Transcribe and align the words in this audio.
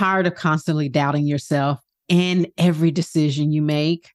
Tired 0.00 0.26
of 0.26 0.34
constantly 0.34 0.88
doubting 0.88 1.26
yourself 1.26 1.78
and 2.08 2.46
every 2.56 2.90
decision 2.90 3.52
you 3.52 3.60
make? 3.60 4.08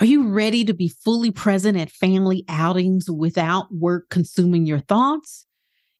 Are 0.00 0.04
you 0.04 0.26
ready 0.26 0.64
to 0.64 0.74
be 0.74 0.88
fully 0.88 1.30
present 1.30 1.78
at 1.78 1.88
family 1.88 2.44
outings 2.48 3.08
without 3.08 3.72
work 3.72 4.08
consuming 4.10 4.66
your 4.66 4.80
thoughts? 4.80 5.46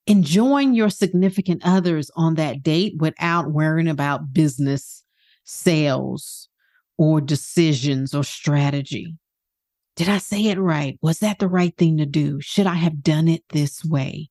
Enjoying 0.08 0.74
your 0.74 0.90
significant 0.90 1.62
others 1.64 2.10
on 2.16 2.34
that 2.34 2.64
date 2.64 2.94
without 2.98 3.52
worrying 3.52 3.86
about 3.86 4.32
business, 4.32 5.04
sales, 5.44 6.48
or 6.98 7.20
decisions 7.20 8.12
or 8.12 8.24
strategy? 8.24 9.14
Did 9.94 10.08
I 10.08 10.18
say 10.18 10.46
it 10.46 10.58
right? 10.58 10.98
Was 11.02 11.20
that 11.20 11.38
the 11.38 11.46
right 11.46 11.76
thing 11.76 11.98
to 11.98 12.06
do? 12.06 12.40
Should 12.40 12.66
I 12.66 12.74
have 12.74 13.00
done 13.00 13.28
it 13.28 13.44
this 13.50 13.84
way? 13.84 14.29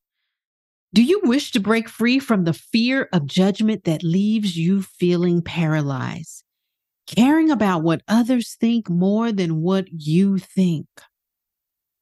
Do 0.92 1.04
you 1.04 1.20
wish 1.22 1.52
to 1.52 1.60
break 1.60 1.88
free 1.88 2.18
from 2.18 2.42
the 2.42 2.52
fear 2.52 3.08
of 3.12 3.24
judgment 3.24 3.84
that 3.84 4.02
leaves 4.02 4.56
you 4.56 4.82
feeling 4.82 5.40
paralyzed? 5.40 6.42
Caring 7.06 7.48
about 7.48 7.84
what 7.84 8.02
others 8.08 8.56
think 8.58 8.90
more 8.90 9.30
than 9.30 9.60
what 9.60 9.86
you 9.92 10.38
think. 10.38 10.88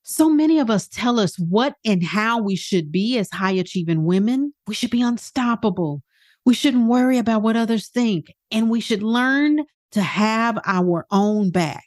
So 0.05 0.31
many 0.31 0.59
of 0.59 0.71
us 0.71 0.89
tell 0.89 1.21
us 1.21 1.39
what 1.39 1.75
and 1.85 2.03
how 2.03 2.41
we 2.41 2.57
should 2.57 2.91
be 2.91 3.19
as 3.19 3.29
high 3.31 3.53
achieving 3.53 4.05
women. 4.05 4.55
We 4.67 4.75
should 4.75 4.91
be 4.91 5.03
unstoppable. 5.03 6.03
We 6.47 6.55
shouldn't 6.55 6.89
worry 6.89 7.19
about 7.19 7.43
what 7.43 7.57
others 7.57 7.89
think, 7.89 8.33
and 8.51 8.71
we 8.71 8.81
should 8.81 9.03
learn 9.03 9.65
to 9.93 10.01
have 10.01 10.59
our 10.65 11.05
own 11.11 11.51
back. 11.51 11.85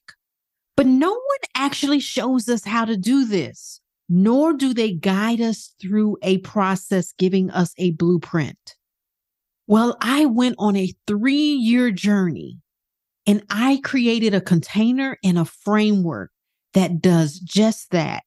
But 0.77 0.85
no 0.85 1.09
one 1.09 1.39
actually 1.55 1.99
shows 1.99 2.47
us 2.47 2.63
how 2.63 2.85
to 2.85 2.95
do 2.95 3.25
this 3.25 3.80
nor 4.13 4.51
do 4.51 4.73
they 4.73 4.91
guide 4.91 5.39
us 5.39 5.73
through 5.81 6.17
a 6.21 6.37
process 6.39 7.13
giving 7.17 7.49
us 7.49 7.73
a 7.77 7.91
blueprint. 7.91 8.75
Well, 9.67 9.95
I 10.01 10.25
went 10.25 10.55
on 10.59 10.75
a 10.75 10.93
three 11.07 11.53
year 11.53 11.91
journey 11.91 12.59
and 13.25 13.41
I 13.49 13.79
created 13.85 14.33
a 14.33 14.41
container 14.41 15.17
and 15.23 15.39
a 15.39 15.45
framework 15.45 16.29
that 16.73 17.01
does 17.01 17.39
just 17.39 17.91
that, 17.91 18.23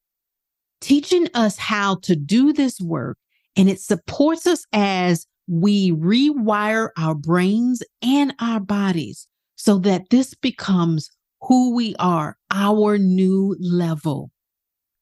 teaching 0.81 1.27
us 1.35 1.59
how 1.59 1.97
to 2.01 2.15
do 2.15 2.51
this 2.51 2.81
work. 2.81 3.19
And 3.55 3.69
it 3.69 3.79
supports 3.79 4.47
us 4.47 4.65
as 4.73 5.27
we 5.47 5.91
rewire 5.91 6.89
our 6.97 7.13
brains 7.13 7.83
and 8.01 8.33
our 8.39 8.59
bodies 8.59 9.27
so 9.55 9.77
that 9.79 10.09
this 10.09 10.33
becomes 10.33 11.11
who 11.41 11.75
we 11.75 11.95
are, 11.99 12.37
our 12.49 12.97
new 12.97 13.55
level. 13.59 14.31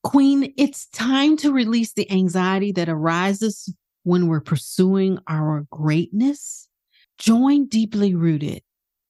Queen, 0.03 0.53
it's 0.57 0.87
time 0.87 1.37
to 1.37 1.53
release 1.53 1.93
the 1.93 2.11
anxiety 2.11 2.73
that 2.73 2.89
arises 2.89 3.73
when 4.03 4.27
we're 4.27 4.41
pursuing 4.41 5.17
our 5.29 5.65
greatness. 5.71 6.67
Join 7.17 7.67
Deeply 7.67 8.13
Rooted. 8.13 8.61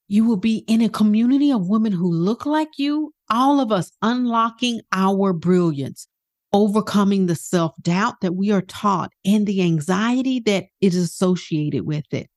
You 0.07 0.23
will 0.23 0.37
be 0.37 0.57
in 0.67 0.81
a 0.81 0.89
community 0.89 1.51
of 1.51 1.67
women 1.67 1.91
who 1.91 2.11
look 2.11 2.45
like 2.45 2.77
you, 2.77 3.11
all 3.29 3.59
of 3.59 3.71
us 3.71 3.91
unlocking 4.03 4.81
our 4.91 5.33
brilliance, 5.33 6.07
overcoming 6.51 7.25
the 7.25 7.35
self 7.35 7.73
doubt 7.81 8.21
that 8.21 8.35
we 8.35 8.51
are 8.51 8.61
taught 8.61 9.11
and 9.25 9.47
the 9.47 9.63
anxiety 9.63 10.39
that 10.41 10.65
is 10.79 10.95
associated 10.95 11.87
with 11.87 12.05
it, 12.11 12.29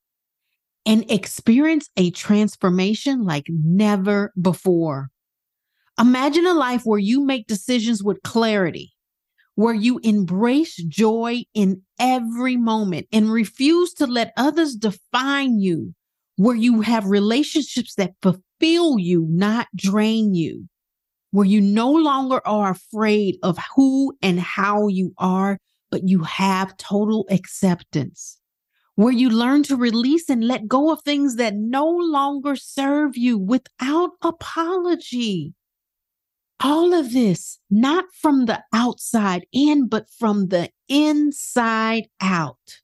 and 0.83 1.09
experience 1.11 1.89
a 1.95 2.09
transformation 2.09 3.23
like 3.23 3.45
never 3.49 4.33
before. 4.41 5.11
Imagine 5.99 6.45
a 6.45 6.53
life 6.53 6.83
where 6.83 6.99
you 6.99 7.25
make 7.25 7.47
decisions 7.47 8.03
with 8.03 8.21
clarity, 8.21 8.93
where 9.55 9.73
you 9.73 9.99
embrace 10.03 10.75
joy 10.75 11.43
in 11.55 11.81
every 11.99 12.55
moment 12.55 13.07
and 13.11 13.31
refuse 13.31 13.95
to 13.95 14.05
let 14.05 14.31
others 14.37 14.75
define 14.75 15.57
you, 15.57 15.95
where 16.35 16.55
you 16.55 16.81
have 16.81 17.07
relationships 17.07 17.95
that 17.95 18.13
fulfill 18.21 18.99
you, 18.99 19.25
not 19.27 19.65
drain 19.75 20.35
you, 20.35 20.69
where 21.31 21.47
you 21.47 21.59
no 21.59 21.91
longer 21.91 22.45
are 22.45 22.69
afraid 22.69 23.37
of 23.41 23.57
who 23.75 24.15
and 24.21 24.39
how 24.39 24.87
you 24.87 25.13
are, 25.17 25.57
but 25.89 26.07
you 26.07 26.21
have 26.21 26.77
total 26.77 27.25
acceptance, 27.31 28.37
where 28.93 29.13
you 29.13 29.31
learn 29.31 29.63
to 29.63 29.75
release 29.75 30.29
and 30.29 30.43
let 30.43 30.67
go 30.67 30.91
of 30.91 31.01
things 31.01 31.37
that 31.37 31.55
no 31.55 31.89
longer 31.89 32.55
serve 32.55 33.17
you 33.17 33.35
without 33.35 34.11
apology 34.21 35.55
all 36.63 36.93
of 36.93 37.13
this, 37.13 37.59
not 37.69 38.05
from 38.13 38.45
the 38.45 38.63
outside 38.73 39.45
in, 39.51 39.87
but 39.87 40.09
from 40.09 40.47
the 40.47 40.69
inside 40.89 42.07
out. 42.21 42.81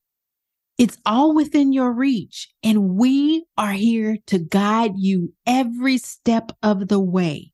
It's 0.78 0.98
all 1.06 1.34
within 1.34 1.72
your 1.72 1.92
reach, 1.92 2.50
and 2.64 2.96
we 2.96 3.46
are 3.58 3.74
here 3.74 4.18
to 4.28 4.40
guide 4.40 4.94
you 4.98 5.34
every 5.46 5.98
step 5.98 6.52
of 6.62 6.88
the 6.88 7.00
way. 7.00 7.52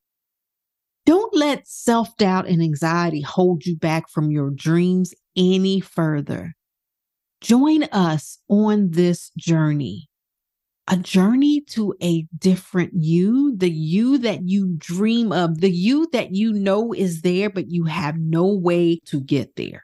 Don't 1.06 1.36
let 1.36 1.68
self 1.68 2.16
doubt 2.18 2.48
and 2.48 2.62
anxiety 2.62 3.22
hold 3.22 3.66
you 3.66 3.76
back 3.76 4.10
from 4.10 4.32
your 4.32 4.52
dreams 4.52 5.14
any 5.36 5.80
further. 5.80 6.56
Join 7.42 7.84
us 7.84 8.40
on 8.50 8.92
this 8.92 9.32
journey 9.38 10.09
a 10.90 10.98
journey 10.98 11.62
to 11.62 11.94
a 12.02 12.26
different 12.38 12.92
you, 12.96 13.56
the 13.56 13.70
you 13.70 14.18
that 14.18 14.50
you 14.50 14.74
dream 14.78 15.32
of, 15.32 15.62
the 15.62 15.70
you 15.70 16.08
that 16.12 16.34
you 16.34 16.52
know 16.52 16.94
is 16.94 17.22
there, 17.22 17.50
but 17.50 17.70
you 17.70 17.86
have 17.86 18.18
no 18.18 18.48
way 18.48 19.00
to 19.06 19.22
get 19.22 19.56
there. 19.56 19.84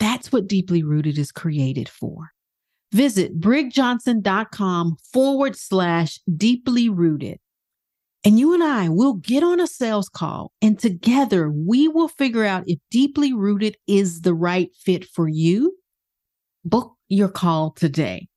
That's 0.00 0.32
what 0.32 0.48
Deeply 0.48 0.82
Rooted 0.82 1.16
is 1.16 1.30
created 1.30 1.88
for. 1.88 2.32
Visit 2.92 3.38
brigjohnson.com 3.38 4.96
forward 5.12 5.54
slash 5.54 6.18
deeply 6.36 6.88
rooted. 6.88 7.38
And 8.24 8.38
you 8.38 8.52
and 8.52 8.64
I 8.64 8.88
will 8.88 9.14
get 9.14 9.44
on 9.44 9.60
a 9.60 9.66
sales 9.66 10.08
call 10.08 10.52
and 10.60 10.78
together 10.78 11.50
we 11.50 11.86
will 11.86 12.08
figure 12.08 12.44
out 12.44 12.64
if 12.66 12.78
deeply 12.90 13.32
rooted 13.32 13.76
is 13.86 14.22
the 14.22 14.34
right 14.34 14.70
fit 14.74 15.04
for 15.04 15.28
you. 15.28 15.78
Book 16.64 16.96
your 17.08 17.28
call 17.28 17.70
today 17.70 18.29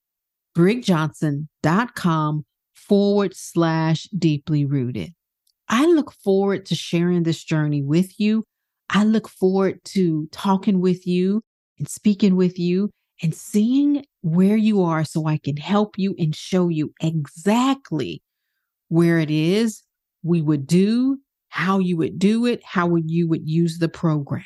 brigjohnson.com 0.56 2.46
forward 2.74 3.36
slash 3.36 4.04
deeply 4.18 4.66
rooted. 4.66 5.14
I 5.70 5.86
look 5.86 6.12
forward 6.12 6.66
to 6.68 6.76
sharing 6.76 7.24
this 7.24 7.44
journey 7.44 7.82
with 7.82 8.20
you. 8.20 8.44
I 8.90 9.04
look 9.06 9.30
forward 9.30 9.80
to 9.86 10.28
talking 10.32 10.82
with 10.82 11.08
you 11.08 11.42
and 11.80 11.88
speaking 11.88 12.36
with 12.36 12.60
you 12.60 12.90
and 13.22 13.34
seeing 13.34 14.06
where 14.22 14.58
you 14.58 14.84
are 14.84 15.04
so 15.06 15.28
I 15.28 15.38
can 15.38 15.58
help 15.58 15.98
you 15.98 16.16
and 16.20 16.36
show 16.36 16.70
you 16.70 16.94
exactly 17.02 18.22
where 18.90 19.18
it 19.18 19.32
is 19.32 19.84
we 20.24 20.42
would 20.42 20.66
do, 20.66 21.20
how 21.50 21.80
you 21.80 21.98
would 21.98 22.18
do 22.18 22.46
it, 22.46 22.64
how 22.64 22.96
you 22.96 23.28
would 23.28 23.48
use 23.48 23.78
the 23.78 23.90
program. 23.90 24.44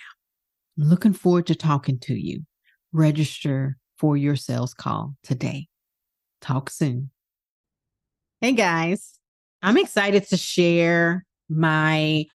I'm 0.77 0.89
looking 0.89 1.13
forward 1.13 1.47
to 1.47 1.55
talking 1.55 1.99
to 1.99 2.15
you. 2.15 2.41
Register 2.91 3.77
for 3.97 4.17
your 4.17 4.35
sales 4.35 4.73
call 4.73 5.15
today. 5.23 5.67
Talk 6.47 6.69
soon. 6.69 7.09
Hey 8.39 8.53
guys, 8.53 9.19
I'm 9.61 9.77
excited 9.77 10.25
to 10.29 10.37
share 10.37 11.25
my 11.49 12.25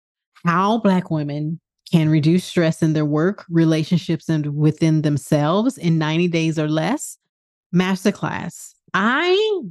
how 0.45 0.81
Black 0.81 1.11
women 1.11 1.59
can 1.91 2.11
reduce 2.11 2.45
stress 2.45 2.83
in 2.83 2.93
their 2.93 3.07
work, 3.07 3.47
relationships, 3.49 4.29
and 4.29 4.55
within 4.55 5.01
themselves 5.01 5.79
in 5.79 5.97
90 5.97 6.29
days 6.29 6.59
or 6.59 6.69
less 6.69 7.17
masterclass. 7.75 8.75
I 8.93 9.63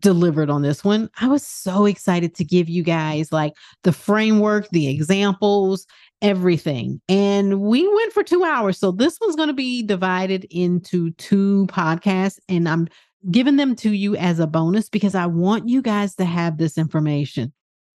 delivered 0.00 0.50
on 0.50 0.62
this 0.62 0.82
one. 0.82 1.08
I 1.20 1.28
was 1.28 1.46
so 1.46 1.84
excited 1.84 2.34
to 2.34 2.44
give 2.44 2.68
you 2.68 2.82
guys 2.82 3.30
like 3.30 3.52
the 3.84 3.92
framework, 3.92 4.68
the 4.70 4.88
examples, 4.88 5.86
everything. 6.20 7.00
And 7.08 7.60
we 7.60 7.86
went 7.86 8.12
for 8.12 8.24
two 8.24 8.42
hours. 8.42 8.76
So 8.76 8.90
this 8.90 9.18
one's 9.20 9.36
going 9.36 9.48
to 9.48 9.54
be 9.54 9.84
divided 9.84 10.46
into 10.50 11.12
two 11.12 11.66
podcasts. 11.70 12.40
And 12.48 12.68
I'm 12.68 12.88
giving 13.30 13.56
them 13.56 13.74
to 13.76 13.90
you 13.90 14.16
as 14.16 14.38
a 14.38 14.46
bonus 14.46 14.88
because 14.88 15.14
I 15.14 15.26
want 15.26 15.68
you 15.68 15.82
guys 15.82 16.14
to 16.16 16.24
have 16.24 16.58
this 16.58 16.78
information. 16.78 17.52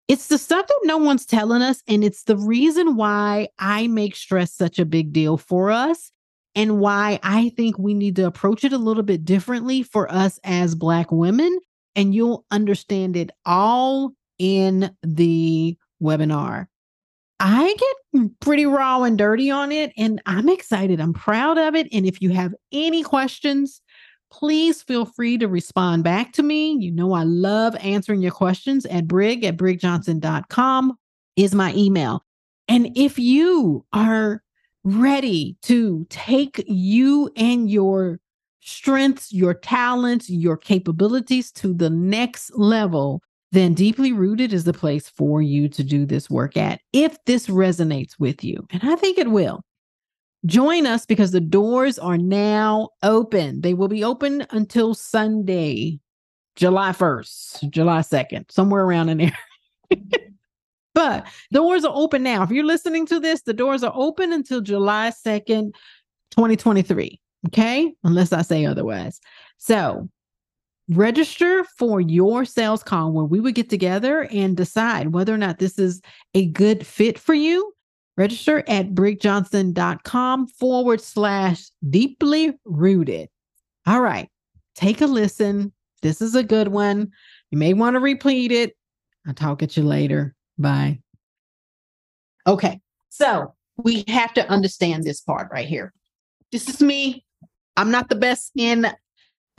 It's 0.09 0.27
the 0.27 0.39
stuff 0.39 0.67
that 0.67 0.81
no 0.85 0.99
one's 0.99 1.27
telling 1.27 1.63
us. 1.63 1.83
And 1.87 2.03
it's 2.03 2.25
the 2.25 2.37
reason 2.37 2.97
why 2.97 3.49
I 3.59 3.87
make 3.87 4.17
stress 4.17 4.53
such 4.53 4.79
a 4.79 4.85
big 4.85 5.13
deal 5.13 5.37
for 5.37 5.71
us 5.71 6.11
and 6.55 6.81
why 6.81 7.21
I 7.23 7.51
think 7.51 7.79
we 7.79 7.95
need 7.95 8.17
to 8.17 8.27
approach 8.27 8.65
it 8.65 8.73
a 8.73 8.79
little 8.79 9.05
bit 9.05 9.25
differently 9.25 9.83
for 9.83 10.11
us 10.11 10.41
as 10.43 10.75
Black 10.75 11.13
women. 11.13 11.57
And 11.95 12.15
you'll 12.15 12.45
understand 12.51 13.17
it 13.17 13.31
all 13.45 14.15
in 14.39 14.91
the 15.03 15.77
webinar. 16.03 16.67
I 17.43 17.75
get 18.13 18.31
pretty 18.41 18.67
raw 18.67 19.03
and 19.03 19.17
dirty 19.17 19.51
on 19.51 19.73
it, 19.73 19.93
and 19.97 20.21
I'm 20.27 20.49
excited. 20.49 21.01
I'm 21.01 21.15
proud 21.15 21.57
of 21.57 21.75
it. 21.75 21.89
And 21.91 22.05
if 22.05 22.21
you 22.21 22.31
have 22.31 22.55
any 22.71 23.03
questions, 23.03 23.81
please 24.31 24.83
feel 24.83 25.05
free 25.05 25.37
to 25.39 25.49
respond 25.49 26.05
back 26.05 26.33
to 26.33 26.43
me. 26.43 26.77
You 26.79 26.93
know, 26.93 27.13
I 27.13 27.25
love 27.25 27.77
answering 27.77 28.23
your 28.23 28.33
questions 28.33 28.87
at 28.87 29.07
brig 29.07 29.45
at 29.45 29.57
brigjohnson.com 29.57 30.97
is 31.37 31.55
my 31.55 31.75
email. 31.75 32.25
And 32.69 32.97
if 32.97 33.19
you 33.19 33.85
are 33.93 34.43
ready 34.85 35.57
to 35.63 36.07
take 36.09 36.63
you 36.67 37.31
and 37.37 37.71
your 37.71 38.21
strengths, 38.61 39.33
your 39.33 39.55
talents, 39.55 40.31
your 40.31 40.57
capabilities 40.57 41.51
to 41.53 41.75
the 41.75 41.91
next 41.91 42.57
level, 42.57 43.23
then 43.53 43.75
Deeply 43.75 44.13
Rooted 44.13 44.53
is 44.53 44.65
the 44.65 44.73
place 44.73 45.09
for 45.09 45.43
you 45.43 45.69
to 45.69 45.83
do 45.83 46.07
this 46.07 46.31
work 46.31 46.57
at 46.57 46.81
if 46.93 47.17
this 47.25 47.49
resonates 47.49 48.13
with 48.19 48.45
you. 48.45 48.67
And 48.71 48.83
I 48.85 48.95
think 48.97 49.19
it 49.19 49.31
will. 49.31 49.63
Join 50.47 50.87
us 50.87 51.05
because 51.05 51.33
the 51.33 51.41
doors 51.41 51.99
are 51.99 52.17
now 52.17 52.91
open. 53.03 53.61
They 53.61 53.75
will 53.75 53.89
be 53.89 54.05
open 54.05 54.47
until 54.51 54.95
Sunday, 54.95 56.01
July 56.57 56.93
1st, 56.93 57.71
July 57.71 58.01
2nd, 58.01 58.51
somewhere 58.51 58.85
around 58.85 59.11
in 59.11 59.19
there. 59.19 59.39
but 60.95 61.27
doors 61.53 61.85
are 61.85 61.95
open 61.95 62.23
now. 62.23 62.43
If 62.43 62.51
you're 62.51 62.65
listening 62.65 63.07
to 63.07 63.21
this, 63.21 63.43
the 63.43 63.53
doors 63.53 63.85
are 63.85 63.93
open 63.95 64.33
until 64.33 64.63
July 64.63 65.13
2nd, 65.27 65.75
2023. 66.31 67.21
Okay. 67.49 67.93
Unless 68.05 68.33
I 68.33 68.43
say 68.43 68.65
otherwise. 68.65 69.21
So 69.59 70.09
register 70.91 71.65
for 71.79 72.01
your 72.01 72.45
sales 72.45 72.83
call 72.83 73.13
where 73.13 73.25
we 73.25 73.41
would 73.41 73.55
get 73.55 73.71
together 73.71 74.27
and 74.33 74.57
decide 74.57 75.13
whether 75.13 75.33
or 75.33 75.39
not 75.39 75.59
this 75.59 75.79
is 75.79 76.01
a 76.35 76.47
good 76.47 76.87
fit 76.87 77.19
for 77.19 77.35
you. 77.35 77.73
Register 78.17 78.63
at 78.67 78.91
brigjohnson.com 78.91 80.47
forward 80.49 81.01
slash 81.01 81.71
deeply 81.89 82.53
rooted. 82.65 83.29
All 83.87 84.01
right, 84.01 84.29
take 84.75 85.01
a 85.01 85.07
listen. 85.07 85.73
This 86.03 86.21
is 86.21 86.35
a 86.35 86.43
good 86.43 86.69
one. 86.69 87.13
You 87.51 87.59
may 87.59 87.73
want 87.73 87.95
to 87.95 88.01
repeat 88.01 88.53
it. 88.53 88.77
I'll 89.27 89.35
talk 89.35 89.63
at 89.63 89.77
you 89.77 89.83
later. 89.83 90.35
Bye. 90.59 91.01
Okay, 92.47 92.81
so 93.09 93.55
we 93.77 94.05
have 94.09 94.35
to 94.35 94.49
understand 94.51 95.05
this 95.05 95.21
part 95.21 95.51
right 95.51 95.69
here. 95.69 95.93
This 96.53 96.69
is 96.69 96.81
me. 96.81 97.25
I'm 97.77 97.91
not 97.91 98.09
the 98.09 98.17
best 98.17 98.53
in 98.57 98.87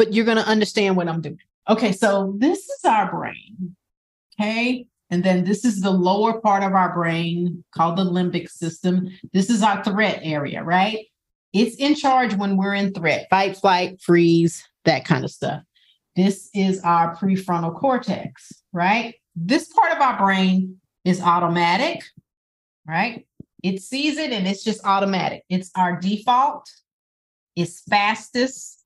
but 0.02 0.14
you're 0.14 0.26
going 0.26 0.38
to 0.38 0.48
understand 0.48 0.98
what 0.98 1.08
I'm 1.08 1.22
doing. 1.22 1.38
Okay, 1.70 1.92
so 1.92 2.34
this 2.40 2.58
is 2.58 2.86
our 2.86 3.12
brain. 3.12 3.76
Okay. 4.34 4.88
And 5.12 5.24
then 5.24 5.44
this 5.44 5.66
is 5.66 5.82
the 5.82 5.92
lower 5.92 6.40
part 6.40 6.64
of 6.64 6.74
our 6.74 6.94
brain 6.94 7.64
called 7.76 7.98
the 7.98 8.04
limbic 8.04 8.50
system. 8.50 9.10
This 9.34 9.50
is 9.50 9.62
our 9.62 9.84
threat 9.84 10.20
area, 10.24 10.64
right? 10.64 11.06
It's 11.54 11.76
in 11.76 11.96
charge 11.96 12.34
when 12.34 12.58
we're 12.58 12.74
in 12.74 12.94
threat, 12.94 13.28
fight, 13.30 13.58
flight, 13.58 14.02
freeze, 14.02 14.66
that 14.86 15.06
kind 15.06 15.26
of 15.26 15.32
stuff. 15.32 15.64
This 16.16 16.50
is 16.54 16.82
our 16.82 17.16
prefrontal 17.16 17.78
cortex, 17.78 18.52
right? 18.72 19.16
This 19.36 19.68
part 19.68 19.92
of 19.92 20.02
our 20.02 20.18
brain 20.18 20.80
is 21.04 21.22
automatic, 21.22 22.04
right? 22.88 23.28
It 23.64 23.82
sees 23.82 24.18
it 24.18 24.32
and 24.32 24.48
it's 24.48 24.64
just 24.64 24.86
automatic. 24.86 25.44
It's 25.50 25.72
our 25.76 26.00
default, 26.00 26.70
it's 27.56 27.82
fastest, 27.82 28.82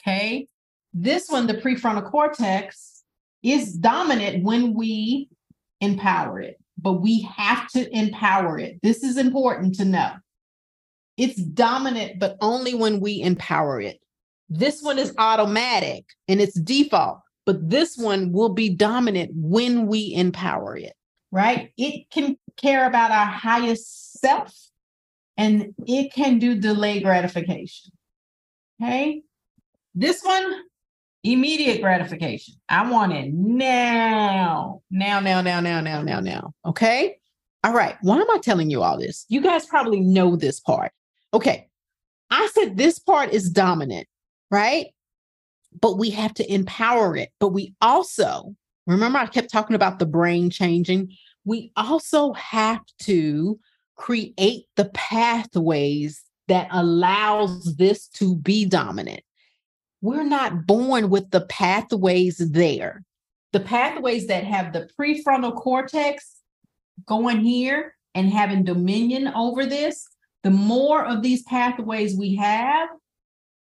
Okay. 0.00 0.48
This 0.94 1.28
one, 1.28 1.46
the 1.46 1.54
prefrontal 1.54 2.10
cortex, 2.10 3.02
is 3.42 3.74
dominant 3.74 4.42
when 4.42 4.74
we 4.74 5.28
empower 5.80 6.40
it, 6.40 6.58
but 6.76 6.94
we 6.94 7.22
have 7.22 7.68
to 7.68 7.96
empower 7.96 8.58
it. 8.58 8.78
This 8.82 9.02
is 9.02 9.16
important 9.16 9.76
to 9.76 9.84
know. 9.84 10.12
It's 11.16 11.40
dominant, 11.40 12.18
but 12.18 12.36
only 12.40 12.74
when 12.74 13.00
we 13.00 13.20
empower 13.20 13.80
it. 13.80 14.00
This 14.48 14.82
one 14.82 14.98
is 14.98 15.14
automatic 15.18 16.04
and 16.26 16.40
it's 16.40 16.58
default, 16.58 17.20
but 17.44 17.68
this 17.68 17.98
one 17.98 18.32
will 18.32 18.50
be 18.50 18.70
dominant 18.70 19.32
when 19.34 19.86
we 19.86 20.14
empower 20.14 20.76
it, 20.76 20.94
right? 21.30 21.72
It 21.76 22.08
can 22.10 22.38
care 22.56 22.86
about 22.86 23.10
our 23.10 23.26
highest 23.26 24.20
self 24.20 24.54
and 25.36 25.74
it 25.86 26.12
can 26.12 26.38
do 26.38 26.54
delay 26.54 27.00
gratification. 27.00 27.92
Okay. 28.82 29.22
This 29.94 30.22
one, 30.22 30.62
immediate 31.24 31.80
gratification. 31.80 32.54
I 32.68 32.90
want 32.90 33.12
it 33.12 33.32
now, 33.32 34.82
now, 34.90 35.20
now, 35.20 35.40
now, 35.40 35.60
now, 35.60 35.80
now, 35.80 36.02
now, 36.02 36.20
now. 36.20 36.54
Okay. 36.64 37.16
All 37.64 37.72
right. 37.72 37.96
Why 38.02 38.18
am 38.18 38.30
I 38.30 38.38
telling 38.38 38.70
you 38.70 38.82
all 38.82 38.98
this? 38.98 39.26
You 39.28 39.40
guys 39.40 39.66
probably 39.66 40.00
know 40.00 40.36
this 40.36 40.60
part. 40.60 40.92
Okay. 41.34 41.68
I 42.30 42.48
said 42.54 42.76
this 42.76 42.98
part 42.98 43.32
is 43.32 43.50
dominant, 43.50 44.06
right? 44.50 44.86
But 45.80 45.98
we 45.98 46.10
have 46.10 46.34
to 46.34 46.52
empower 46.52 47.16
it. 47.16 47.30
But 47.40 47.48
we 47.48 47.74
also, 47.80 48.54
remember, 48.86 49.18
I 49.18 49.26
kept 49.26 49.50
talking 49.50 49.76
about 49.76 49.98
the 49.98 50.06
brain 50.06 50.50
changing. 50.50 51.12
We 51.44 51.72
also 51.76 52.32
have 52.34 52.82
to 53.00 53.58
create 53.96 54.66
the 54.76 54.90
pathways 54.94 56.22
that 56.46 56.68
allows 56.70 57.76
this 57.76 58.06
to 58.08 58.36
be 58.36 58.64
dominant 58.64 59.22
we're 60.00 60.24
not 60.24 60.66
born 60.66 61.10
with 61.10 61.30
the 61.30 61.42
pathways 61.42 62.38
there. 62.38 63.02
The 63.52 63.60
pathways 63.60 64.26
that 64.28 64.44
have 64.44 64.72
the 64.72 64.88
prefrontal 64.98 65.54
cortex 65.54 66.36
going 67.06 67.40
here 67.40 67.96
and 68.14 68.30
having 68.30 68.64
dominion 68.64 69.28
over 69.28 69.66
this, 69.66 70.06
the 70.42 70.50
more 70.50 71.04
of 71.04 71.22
these 71.22 71.42
pathways 71.44 72.16
we 72.16 72.36
have, 72.36 72.88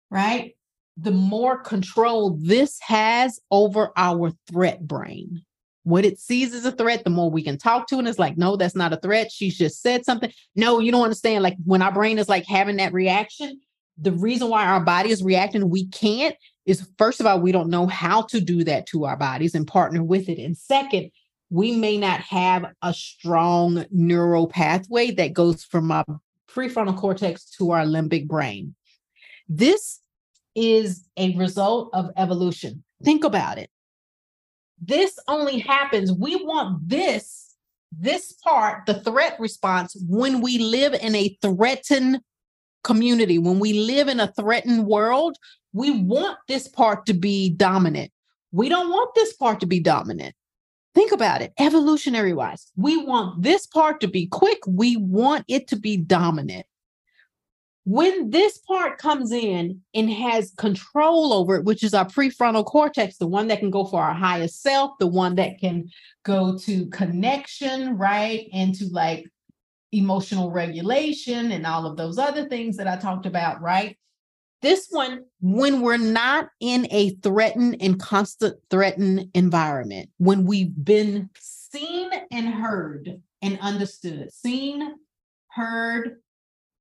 right? 0.10 0.56
The 0.98 1.12
more 1.12 1.58
control 1.58 2.38
this 2.42 2.80
has 2.82 3.40
over 3.52 3.92
our 3.96 4.32
threat 4.50 4.86
brain. 4.86 5.44
What 5.84 6.04
it 6.04 6.20
sees 6.20 6.54
as 6.54 6.66
a 6.66 6.72
threat, 6.72 7.04
the 7.04 7.12
more 7.12 7.30
we 7.30 7.44
can 7.44 7.58
talk 7.58 7.88
to. 7.88 8.00
And 8.00 8.08
it's 8.08 8.18
like, 8.18 8.38
no, 8.38 8.56
that's 8.56 8.76
not 8.76 8.94
a 8.94 8.98
threat. 8.98 9.32
She's 9.32 9.58
just 9.58 9.82
said 9.82 10.04
something. 10.04 10.32
No, 10.56 10.80
you 10.80 10.92
don't 10.92 11.04
understand. 11.04 11.44
Like 11.44 11.58
when 11.64 11.84
our 11.84 11.92
brain 11.92 12.18
is 12.18 12.28
like 12.28 12.46
having 12.48 12.78
that 12.78 12.92
reaction, 12.92 13.60
the 13.98 14.12
reason 14.12 14.50
why 14.50 14.66
our 14.66 14.80
body 14.80 15.10
is 15.10 15.24
reacting, 15.24 15.70
we 15.70 15.88
can't, 15.88 16.36
is 16.66 16.88
first 16.98 17.20
of 17.20 17.26
all, 17.26 17.40
we 17.40 17.52
don't 17.52 17.70
know 17.70 17.88
how 17.88 18.22
to 18.24 18.42
do 18.42 18.64
that 18.64 18.88
to 18.88 19.06
our 19.06 19.18
bodies 19.18 19.56
and 19.56 19.68
partner 19.68 20.04
with 20.04 20.30
it. 20.30 20.40
And 20.40 20.58
second, 20.58 21.12
we 21.50 21.76
may 21.76 21.98
not 21.98 22.20
have 22.22 22.66
a 22.82 22.94
strong 22.94 23.86
neural 23.92 24.48
pathway 24.48 25.12
that 25.12 25.34
goes 25.34 25.64
from 25.64 25.92
our 25.92 26.06
prefrontal 26.50 26.98
cortex 26.98 27.46
to 27.58 27.72
our 27.72 27.86
limbic 27.86 28.28
brain. 28.28 28.76
This 29.48 30.02
is 30.56 31.08
a 31.18 31.36
result 31.38 31.90
of 31.94 32.10
evolution. 32.18 32.84
Think 33.04 33.24
about 33.24 33.58
it. 33.58 33.70
This 34.82 35.18
only 35.28 35.60
happens, 35.60 36.12
we 36.12 36.36
want 36.36 36.90
this, 36.90 37.56
this 37.98 38.34
part, 38.34 38.86
the 38.86 38.96
threat 39.02 39.40
response, 39.40 39.96
when 40.08 40.42
we 40.42 40.58
live 40.58 40.94
in 40.94 41.16
a 41.16 41.38
threatened 41.42 42.22
community, 42.86 43.38
when 43.38 43.60
we 43.60 43.74
live 43.74 44.08
in 44.08 44.22
a 44.22 44.32
threatened 44.32 44.86
world, 44.86 45.36
we 45.74 45.92
want 45.92 46.38
this 46.48 46.70
part 46.70 47.06
to 47.08 47.14
be 47.14 47.50
dominant. 47.50 48.12
We 48.54 48.70
don't 48.70 48.90
want 48.90 49.14
this 49.14 49.34
part 49.34 49.60
to 49.60 49.66
be 49.66 49.82
dominant. 49.82 50.34
Think 50.94 51.12
about 51.12 51.42
it, 51.42 51.52
evolutionary 51.60 52.32
wise. 52.32 52.72
We 52.78 52.96
want 52.96 53.44
this 53.44 53.68
part 53.68 54.00
to 54.00 54.08
be 54.08 54.28
quick. 54.28 54.60
We 54.66 54.96
want 54.96 55.44
it 55.50 55.68
to 55.68 55.76
be 55.76 55.98
dominant. 55.98 56.66
When 57.84 58.30
this 58.30 58.58
part 58.60 58.98
comes 58.98 59.32
in 59.32 59.82
and 59.94 60.10
has 60.10 60.54
control 60.58 61.34
over 61.34 61.58
it, 61.58 61.66
which 61.66 61.84
is 61.84 61.94
our 61.94 62.06
prefrontal 62.06 62.66
cortex, 62.66 63.18
the 63.18 63.28
one 63.28 63.48
that 63.50 63.60
can 63.60 63.70
go 63.70 63.86
for 63.86 64.02
our 64.02 64.14
highest 64.14 64.62
self, 64.62 64.92
the 65.00 65.06
one 65.06 65.36
that 65.36 65.60
can 65.60 65.90
go 66.24 66.58
to 66.60 66.88
connection, 66.88 67.98
right? 67.98 68.48
And 68.54 68.74
to 68.76 68.86
like 68.88 69.28
emotional 69.96 70.52
regulation 70.52 71.52
and 71.52 71.66
all 71.66 71.86
of 71.86 71.98
those 71.98 72.18
other 72.18 72.48
things 72.48 72.78
that 72.78 72.88
I 72.88 72.98
talked 72.98 73.26
about, 73.26 73.62
right? 73.62 73.98
This 74.62 74.88
one, 74.90 75.26
when 75.42 75.82
we're 75.82 75.98
not 75.98 76.50
in 76.60 76.88
a 76.92 77.12
threatened 77.16 77.78
and 77.82 78.00
constant 78.00 78.58
threatened 78.70 79.30
environment, 79.34 80.10
when 80.18 80.46
we've 80.46 80.74
been 80.84 81.30
seen 81.38 82.10
and 82.32 82.48
heard 82.48 83.22
and 83.42 83.60
understood, 83.60 84.34
seen, 84.34 84.96
heard, 85.52 86.18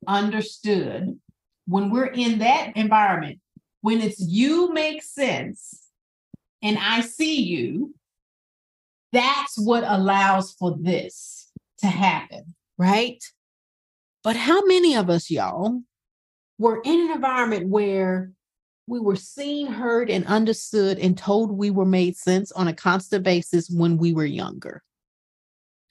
understood, 0.06 1.18
when 1.66 1.90
we're 1.90 2.06
in 2.06 2.38
that 2.38 2.72
environment, 2.76 3.40
when 3.80 4.00
it's 4.00 4.20
you 4.20 4.72
make 4.72 5.02
sense 5.02 5.88
and 6.62 6.78
I 6.78 7.02
see 7.02 7.42
you, 7.42 7.94
that's 9.12 9.58
what 9.58 9.84
allows 9.86 10.52
for 10.52 10.76
this 10.80 11.50
to 11.78 11.86
happen 11.86 12.54
right? 12.78 13.22
But 14.22 14.36
how 14.36 14.64
many 14.64 14.96
of 14.96 15.10
us, 15.10 15.30
y'all, 15.30 15.82
were 16.58 16.80
in 16.84 17.00
an 17.00 17.10
environment 17.12 17.68
where 17.68 18.32
we 18.86 19.00
were 19.00 19.16
seen, 19.16 19.66
heard, 19.66 20.10
and 20.10 20.26
understood 20.26 20.98
and 20.98 21.16
told 21.16 21.50
we 21.50 21.70
were 21.70 21.86
made 21.86 22.16
sense 22.16 22.52
on 22.52 22.68
a 22.68 22.74
constant 22.74 23.24
basis 23.24 23.70
when 23.70 23.96
we 23.96 24.12
were 24.12 24.26
younger. 24.26 24.82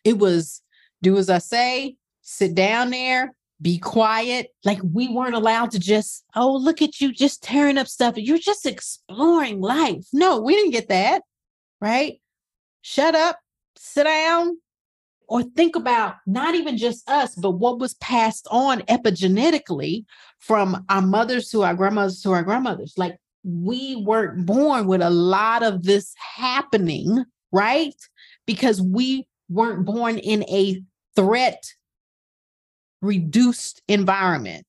It 0.04 0.20
was 0.20 0.62
do 1.02 1.18
as 1.18 1.30
I 1.30 1.40
say, 1.40 1.98
sit 2.22 2.56
down 2.56 2.92
there, 2.92 3.34
be 3.62 3.78
quiet. 3.78 4.48
Like 4.64 4.80
we 4.84 5.10
weren't 5.10 5.36
allowed 5.36 5.72
to 5.72 5.80
just, 5.80 6.24
oh, 6.36 6.56
look 6.56 6.82
at 6.82 7.02
you 7.02 7.12
just 7.12 7.44
tearing 7.44 7.78
up 7.78 7.88
stuff. 7.88 8.16
You're 8.18 8.38
just 8.38 8.66
exploring 8.66 9.60
life. 9.62 10.06
No, 10.14 10.40
we 10.40 10.56
didn't 10.56 10.72
get 10.72 10.90
that. 10.90 11.22
Right? 11.82 12.22
Shut 12.82 13.16
up, 13.16 13.40
sit 13.76 14.06
down, 14.06 14.58
or 15.28 15.44
think 15.44 15.76
about 15.76 16.16
not 16.26 16.56
even 16.56 16.78
just 16.78 17.08
us, 17.10 17.36
but 17.36 17.52
what 17.52 17.80
was 17.80 17.94
passed 17.96 18.48
on 18.52 18.82
epigenetically 18.82 20.06
from 20.40 20.86
our 20.90 21.02
mothers 21.02 21.50
to 21.50 21.64
our 21.64 21.74
grandmothers 21.74 22.22
to 22.22 22.32
our 22.32 22.44
grandmothers. 22.44 22.94
Like 22.98 23.18
we 23.44 23.96
weren't 23.96 24.46
born 24.46 24.88
with 24.88 25.02
a 25.02 25.10
lot 25.10 25.64
of 25.64 25.84
this 25.84 26.14
happening, 26.36 27.24
right? 27.52 27.96
Because 28.46 28.82
we 28.82 29.28
weren't 29.50 29.86
born 29.86 30.18
in 30.18 30.44
a 30.44 30.82
threat 31.16 31.64
reduced 33.02 33.82
environment. 33.88 34.66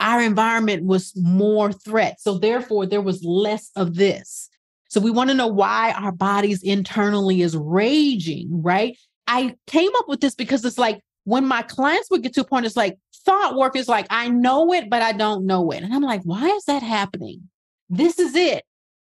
Our 0.00 0.22
environment 0.22 0.84
was 0.84 1.12
more 1.14 1.72
threat. 1.72 2.20
So 2.20 2.38
therefore, 2.38 2.86
there 2.86 3.02
was 3.02 3.22
less 3.22 3.70
of 3.76 3.94
this. 3.96 4.48
So 4.88 5.00
we 5.00 5.10
want 5.10 5.30
to 5.30 5.36
know 5.36 5.46
why 5.46 5.92
our 5.92 6.10
bodies 6.10 6.62
internally 6.62 7.42
is 7.42 7.56
raging, 7.56 8.48
right? 8.62 8.98
I 9.30 9.54
came 9.68 9.90
up 9.96 10.08
with 10.08 10.20
this 10.20 10.34
because 10.34 10.64
it's 10.64 10.76
like 10.76 11.00
when 11.22 11.46
my 11.46 11.62
clients 11.62 12.10
would 12.10 12.24
get 12.24 12.34
to 12.34 12.40
a 12.40 12.44
point, 12.44 12.66
it's 12.66 12.76
like 12.76 12.98
thought 13.24 13.54
work 13.54 13.76
is 13.76 13.86
like, 13.86 14.06
I 14.10 14.28
know 14.28 14.72
it, 14.72 14.90
but 14.90 15.02
I 15.02 15.12
don't 15.12 15.46
know 15.46 15.70
it. 15.70 15.84
And 15.84 15.94
I'm 15.94 16.02
like, 16.02 16.22
why 16.24 16.48
is 16.48 16.64
that 16.64 16.82
happening? 16.82 17.48
This 17.88 18.18
is 18.18 18.34
it. 18.34 18.64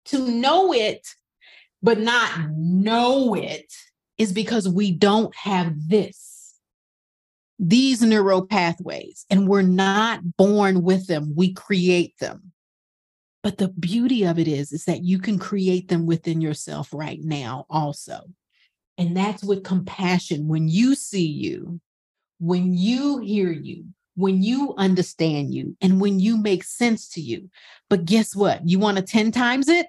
To 0.06 0.18
know 0.28 0.72
it, 0.72 1.06
but 1.82 2.00
not 2.00 2.50
know 2.50 3.34
it 3.34 3.72
is 4.16 4.32
because 4.32 4.68
we 4.68 4.90
don't 4.90 5.34
have 5.36 5.88
this, 5.88 6.56
these 7.60 8.02
neural 8.02 8.44
pathways, 8.44 9.24
and 9.30 9.46
we're 9.46 9.62
not 9.62 10.36
born 10.36 10.82
with 10.82 11.06
them. 11.06 11.34
We 11.36 11.52
create 11.52 12.14
them. 12.18 12.52
But 13.44 13.58
the 13.58 13.68
beauty 13.68 14.24
of 14.24 14.40
it 14.40 14.48
is, 14.48 14.72
is 14.72 14.84
that 14.86 15.04
you 15.04 15.20
can 15.20 15.38
create 15.38 15.88
them 15.88 16.06
within 16.06 16.40
yourself 16.40 16.92
right 16.92 17.20
now 17.22 17.66
also. 17.70 18.24
And 18.98 19.16
that's 19.16 19.44
with 19.44 19.64
compassion. 19.64 20.48
When 20.48 20.68
you 20.68 20.94
see 20.94 21.26
you, 21.26 21.80
when 22.40 22.74
you 22.74 23.18
hear 23.18 23.50
you, 23.50 23.84
when 24.16 24.42
you 24.42 24.74
understand 24.76 25.54
you, 25.54 25.76
and 25.80 26.00
when 26.00 26.18
you 26.18 26.36
make 26.36 26.64
sense 26.64 27.08
to 27.10 27.20
you. 27.20 27.48
But 27.88 28.04
guess 28.04 28.34
what? 28.34 28.68
You 28.68 28.80
want 28.80 28.96
to 28.96 29.02
10 29.02 29.30
times 29.30 29.68
it? 29.68 29.86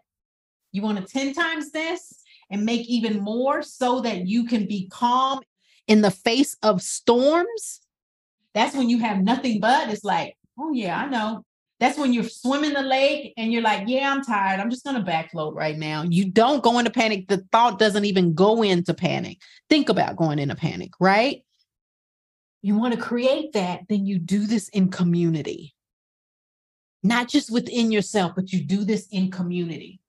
You 0.71 0.83
want 0.83 0.99
to 0.99 1.11
10 1.11 1.33
times 1.33 1.71
this 1.71 2.21
and 2.51 2.63
make 2.63 2.87
even 2.87 3.21
more 3.21 3.63
so 3.63 4.01
that 4.01 4.27
you 4.27 4.45
can 4.45 4.67
be 4.67 4.87
calm 4.91 5.39
in 5.87 6.01
the 6.01 6.11
face 6.11 6.55
of 6.61 6.83
storms? 6.83 7.81
That's 8.53 8.75
when 8.75 8.89
you 8.89 8.99
have 8.99 9.23
nothing 9.23 9.59
but 9.59 9.89
it's 9.89 10.03
like, 10.03 10.37
oh, 10.59 10.71
yeah, 10.71 10.99
I 10.99 11.09
know. 11.09 11.43
That's 11.79 11.97
when 11.97 12.11
you're 12.11 12.25
swimming 12.25 12.73
the 12.73 12.81
lake 12.81 13.33
and 13.37 13.53
you're 13.53 13.61
like, 13.61 13.87
yeah, 13.87 14.11
I'm 14.11 14.21
tired. 14.21 14.59
I'm 14.59 14.69
just 14.69 14.83
going 14.83 15.03
to 15.03 15.11
backfloat 15.11 15.55
right 15.55 15.77
now. 15.77 16.03
You 16.03 16.29
don't 16.29 16.61
go 16.61 16.77
into 16.77 16.91
panic. 16.91 17.29
The 17.29 17.37
thought 17.53 17.79
doesn't 17.79 18.03
even 18.03 18.33
go 18.33 18.61
into 18.63 18.93
panic. 18.93 19.37
Think 19.69 19.87
about 19.87 20.17
going 20.17 20.39
into 20.39 20.55
panic, 20.55 20.91
right? 20.99 21.41
You 22.61 22.77
want 22.77 22.93
to 22.93 22.99
create 22.99 23.53
that, 23.53 23.83
then 23.87 24.05
you 24.05 24.19
do 24.19 24.45
this 24.45 24.67
in 24.69 24.89
community. 24.89 25.73
Not 27.01 27.29
just 27.29 27.49
within 27.49 27.93
yourself, 27.93 28.33
but 28.35 28.51
you 28.51 28.61
do 28.61 28.83
this 28.83 29.07
in 29.11 29.31
community. 29.31 30.01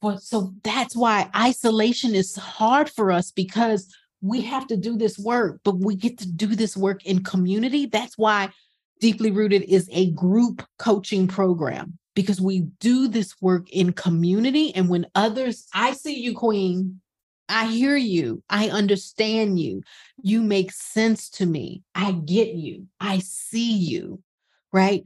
But 0.00 0.22
so 0.22 0.54
that's 0.62 0.94
why 0.94 1.28
isolation 1.34 2.14
is 2.14 2.36
hard 2.36 2.88
for 2.88 3.10
us 3.10 3.32
because 3.32 3.92
we 4.20 4.42
have 4.42 4.68
to 4.68 4.76
do 4.76 4.96
this 4.96 5.18
work, 5.18 5.60
but 5.64 5.78
we 5.78 5.96
get 5.96 6.18
to 6.18 6.30
do 6.30 6.54
this 6.54 6.76
work 6.76 7.04
in 7.04 7.24
community. 7.24 7.86
That's 7.86 8.16
why 8.16 8.50
Deeply 9.00 9.30
Rooted 9.30 9.62
is 9.62 9.88
a 9.92 10.10
group 10.12 10.66
coaching 10.78 11.26
program 11.26 11.98
because 12.14 12.40
we 12.40 12.60
do 12.80 13.08
this 13.08 13.40
work 13.40 13.70
in 13.70 13.92
community. 13.92 14.74
And 14.74 14.88
when 14.88 15.06
others, 15.14 15.66
I 15.72 15.92
see 15.92 16.18
you, 16.20 16.34
Queen, 16.34 17.00
I 17.48 17.66
hear 17.66 17.96
you, 17.96 18.42
I 18.50 18.68
understand 18.68 19.58
you, 19.58 19.82
you 20.22 20.42
make 20.42 20.72
sense 20.72 21.30
to 21.30 21.46
me, 21.46 21.82
I 21.94 22.12
get 22.12 22.54
you, 22.54 22.86
I 23.00 23.20
see 23.20 23.72
you, 23.72 24.22
right? 24.72 25.04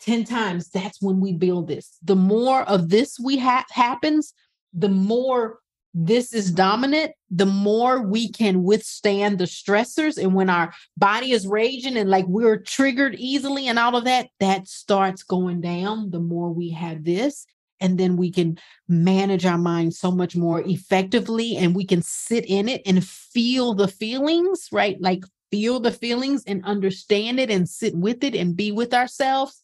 10 0.00 0.24
times, 0.24 0.68
that's 0.70 1.02
when 1.02 1.20
we 1.20 1.32
build 1.32 1.68
this. 1.68 1.98
The 2.02 2.16
more 2.16 2.62
of 2.62 2.88
this 2.90 3.18
we 3.18 3.38
have 3.38 3.64
happens, 3.70 4.32
the 4.72 4.88
more 4.88 5.58
this 5.92 6.32
is 6.32 6.50
dominant, 6.50 7.12
the 7.30 7.46
more 7.46 8.02
we 8.02 8.30
can 8.30 8.64
withstand 8.64 9.38
the 9.38 9.44
stressors. 9.44 10.20
And 10.20 10.34
when 10.34 10.50
our 10.50 10.72
body 10.96 11.32
is 11.32 11.46
raging 11.46 11.96
and 11.96 12.10
like 12.10 12.26
we're 12.26 12.58
triggered 12.58 13.14
easily 13.16 13.68
and 13.68 13.78
all 13.78 13.96
of 13.96 14.04
that, 14.04 14.28
that 14.40 14.66
starts 14.66 15.22
going 15.22 15.60
down 15.60 16.10
the 16.10 16.20
more 16.20 16.50
we 16.50 16.70
have 16.70 17.04
this. 17.04 17.46
And 17.82 17.96
then 17.96 18.16
we 18.16 18.30
can 18.30 18.58
manage 18.88 19.46
our 19.46 19.56
mind 19.56 19.94
so 19.94 20.10
much 20.10 20.36
more 20.36 20.60
effectively 20.66 21.56
and 21.56 21.74
we 21.74 21.86
can 21.86 22.02
sit 22.02 22.44
in 22.46 22.68
it 22.68 22.82
and 22.84 23.06
feel 23.06 23.74
the 23.74 23.88
feelings, 23.88 24.68
right? 24.70 25.00
Like 25.00 25.24
feel 25.50 25.80
the 25.80 25.92
feelings 25.92 26.42
and 26.46 26.64
understand 26.64 27.40
it 27.40 27.50
and 27.50 27.68
sit 27.68 27.94
with 27.94 28.22
it 28.22 28.34
and 28.34 28.56
be 28.56 28.70
with 28.70 28.92
ourselves. 28.92 29.62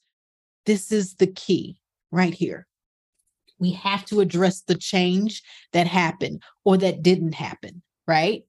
This 0.65 0.93
is 0.93 1.17
the 1.17 1.27
key 1.27 1.77
right 2.11 2.33
here 2.33 2.67
we 3.59 3.73
have 3.73 4.05
to 4.07 4.21
address 4.21 4.63
the 4.63 4.75
change 4.75 5.43
that 5.73 5.87
happened 5.87 6.43
or 6.65 6.77
that 6.79 7.03
didn't 7.03 7.35
happen, 7.35 7.83
right? 8.07 8.45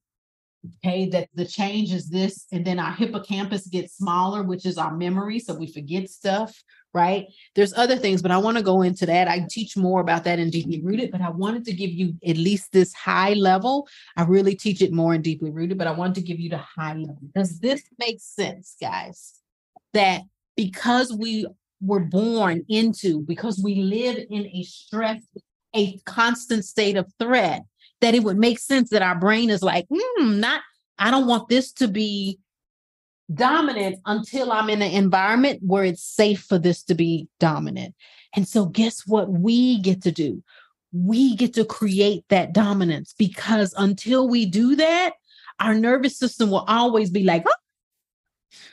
Okay, 0.84 1.08
that 1.10 1.28
the 1.34 1.46
change 1.46 1.92
is 1.92 2.10
this, 2.10 2.46
and 2.50 2.64
then 2.64 2.80
our 2.80 2.92
hippocampus 2.92 3.68
gets 3.68 3.96
smaller, 3.96 4.42
which 4.42 4.66
is 4.66 4.76
our 4.76 4.94
memory. 4.94 5.38
So 5.38 5.54
we 5.54 5.72
forget 5.72 6.10
stuff, 6.10 6.62
right? 6.92 7.26
There's 7.54 7.72
other 7.74 7.96
things, 7.96 8.22
but 8.22 8.32
I 8.32 8.38
want 8.38 8.56
to 8.56 8.62
go 8.62 8.82
into 8.82 9.06
that. 9.06 9.28
I 9.28 9.46
teach 9.48 9.76
more 9.76 10.00
about 10.00 10.24
that 10.24 10.40
in 10.40 10.50
Deeply 10.50 10.82
Rooted, 10.82 11.12
but 11.12 11.20
I 11.20 11.30
wanted 11.30 11.64
to 11.66 11.72
give 11.72 11.90
you 11.90 12.14
at 12.26 12.36
least 12.36 12.72
this 12.72 12.92
high 12.92 13.34
level. 13.34 13.86
I 14.16 14.24
really 14.24 14.56
teach 14.56 14.82
it 14.82 14.92
more 14.92 15.14
in 15.14 15.22
Deeply 15.22 15.50
Rooted, 15.50 15.78
but 15.78 15.86
I 15.86 15.92
wanted 15.92 16.16
to 16.16 16.22
give 16.22 16.40
you 16.40 16.50
the 16.50 16.58
high 16.58 16.94
level. 16.94 17.18
Does 17.34 17.60
this 17.60 17.82
make 17.98 18.20
sense, 18.20 18.74
guys? 18.80 19.34
That 19.94 20.22
because 20.56 21.12
we 21.12 21.46
were 21.80 22.00
born 22.00 22.64
into 22.68 23.20
because 23.22 23.60
we 23.62 23.76
live 23.76 24.18
in 24.30 24.46
a 24.46 24.62
stress, 24.64 25.22
a 25.74 25.98
constant 26.06 26.64
state 26.64 26.96
of 26.96 27.10
threat, 27.18 27.62
that 28.00 28.14
it 28.14 28.22
would 28.22 28.38
make 28.38 28.58
sense 28.58 28.90
that 28.90 29.02
our 29.02 29.18
brain 29.18 29.50
is 29.50 29.62
like, 29.62 29.86
hmm, 29.92 30.40
not, 30.40 30.62
I 30.98 31.10
don't 31.10 31.26
want 31.26 31.48
this 31.48 31.72
to 31.74 31.88
be 31.88 32.38
dominant 33.32 33.98
until 34.06 34.52
I'm 34.52 34.70
in 34.70 34.82
an 34.82 34.92
environment 34.92 35.60
where 35.62 35.84
it's 35.84 36.02
safe 36.02 36.42
for 36.42 36.58
this 36.58 36.82
to 36.84 36.94
be 36.94 37.28
dominant. 37.38 37.94
And 38.34 38.46
so, 38.46 38.66
guess 38.66 39.06
what 39.06 39.30
we 39.30 39.80
get 39.80 40.02
to 40.02 40.12
do? 40.12 40.42
We 40.92 41.36
get 41.36 41.54
to 41.54 41.64
create 41.64 42.24
that 42.28 42.52
dominance 42.52 43.14
because 43.18 43.74
until 43.76 44.28
we 44.28 44.46
do 44.46 44.76
that, 44.76 45.12
our 45.60 45.74
nervous 45.74 46.18
system 46.18 46.50
will 46.50 46.64
always 46.68 47.10
be 47.10 47.24
like, 47.24 47.44
oh, 47.46 47.52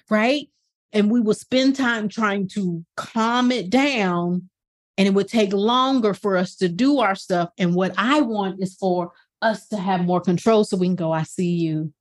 right? 0.09 0.49
And 0.95 1.11
we 1.11 1.19
would 1.19 1.37
spend 1.37 1.75
time 1.75 2.07
trying 2.07 2.47
to 2.47 2.83
calm 2.95 3.51
it 3.51 3.69
down. 3.69 4.49
And 4.97 5.05
it 5.09 5.13
would 5.13 5.27
take 5.27 5.51
longer 5.51 6.13
for 6.13 6.37
us 6.37 6.55
to 6.55 6.69
do 6.69 6.99
our 6.99 7.15
stuff. 7.15 7.49
And 7.57 7.75
what 7.75 7.93
i 7.97 8.21
want 8.21 8.63
is 8.63 8.75
for 8.75 9.11
us 9.41 9.67
to 9.67 9.77
have 9.77 10.05
more 10.05 10.21
control 10.21 10.63
so 10.63 10.77
we 10.77 10.87
can 10.87 10.95
go 10.95 11.11
i 11.11 11.23
see 11.23 11.51
you. 11.51 11.93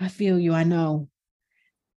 I 0.00 0.08
feel 0.08 0.38
you. 0.40 0.54
I 0.54 0.64
know. 0.64 1.08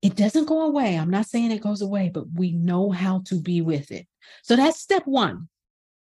It 0.02 0.16
doesn't 0.16 0.46
go 0.46 0.62
away. 0.62 0.98
I'm 0.98 1.10
not 1.10 1.26
saying 1.26 1.50
it 1.50 1.62
goes 1.62 1.82
away 1.82 2.10
but 2.12 2.24
we 2.34 2.52
know 2.52 2.90
how 2.90 3.22
to 3.26 3.38
be 3.38 3.60
with 3.60 3.92
it. 3.92 4.06
So 4.42 4.56
that's 4.56 4.80
step 4.80 5.06
one. 5.06 5.48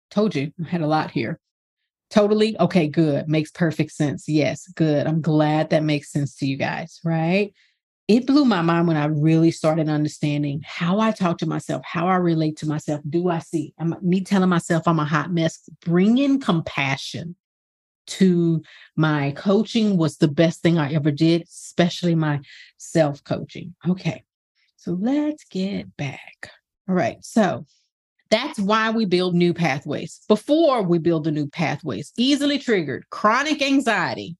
Told 0.09 0.35
you 0.35 0.51
i 0.65 0.67
had 0.67 0.81
a 0.81 0.87
lot 0.87 1.11
here. 1.11 1.39
Totally. 2.09 2.59
Okay 2.59 2.87
good. 2.87 3.29
Makes 3.29 3.51
perfect 3.51 3.91
sense. 3.91 4.27
Yes 4.27 4.67
good. 4.73 5.05
I'm 5.05 5.21
glad 5.21 5.69
that 5.69 5.83
makes 5.83 6.11
sense 6.11 6.35
to 6.37 6.47
you 6.47 6.57
guys 6.57 6.99
right 7.05 7.53
it 8.07 8.25
blew 8.25 8.45
my 8.45 8.61
mind 8.61 8.87
when 8.87 8.97
I 8.97 9.05
really 9.05 9.51
started 9.51 9.89
understanding 9.89 10.61
how 10.63 10.99
I 10.99 11.11
talk 11.11 11.39
to 11.39 11.45
myself, 11.45 11.83
how 11.85 12.07
I 12.07 12.15
relate 12.15 12.57
to 12.57 12.65
myself. 12.65 13.01
Do 13.09 13.29
I 13.29 13.39
see 13.39 13.73
I'm, 13.77 13.95
me 14.01 14.21
telling 14.21 14.49
myself 14.49 14.87
I'm 14.87 14.99
a 14.99 15.05
hot 15.05 15.31
mess? 15.33 15.69
Bringing 15.81 16.39
compassion 16.39 17.35
to 18.07 18.61
my 18.95 19.31
coaching 19.31 19.97
was 19.97 20.17
the 20.17 20.29
best 20.29 20.61
thing 20.61 20.77
I 20.77 20.93
ever 20.93 21.11
did, 21.11 21.41
especially 21.43 22.15
my 22.15 22.39
self 22.77 23.23
coaching. 23.25 23.75
Okay, 23.87 24.23
so 24.77 24.93
let's 24.93 25.43
get 25.43 25.95
back. 25.97 26.51
All 26.87 26.95
right, 26.95 27.17
so 27.21 27.65
that's 28.29 28.57
why 28.59 28.89
we 28.89 29.03
build 29.03 29.35
new 29.35 29.53
pathways. 29.53 30.21
Before 30.29 30.81
we 30.81 30.97
build 30.97 31.25
the 31.25 31.31
new 31.31 31.47
pathways, 31.47 32.13
easily 32.17 32.57
triggered 32.57 33.09
chronic 33.09 33.61
anxiety 33.61 34.37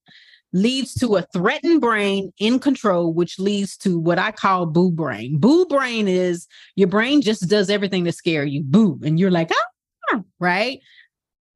leads 0.53 0.93
to 0.95 1.15
a 1.15 1.21
threatened 1.33 1.81
brain 1.81 2.31
in 2.39 2.59
control, 2.59 3.13
which 3.13 3.39
leads 3.39 3.77
to 3.77 3.99
what 3.99 4.19
I 4.19 4.31
call 4.31 4.65
boo 4.65 4.91
brain. 4.91 5.37
Boo 5.39 5.65
brain 5.65 6.07
is 6.07 6.47
your 6.75 6.87
brain 6.87 7.21
just 7.21 7.47
does 7.47 7.69
everything 7.69 8.05
to 8.05 8.11
scare 8.11 8.45
you, 8.45 8.63
boo. 8.63 8.99
And 9.03 9.19
you're 9.19 9.31
like, 9.31 9.51
ah, 10.11 10.21
right? 10.39 10.79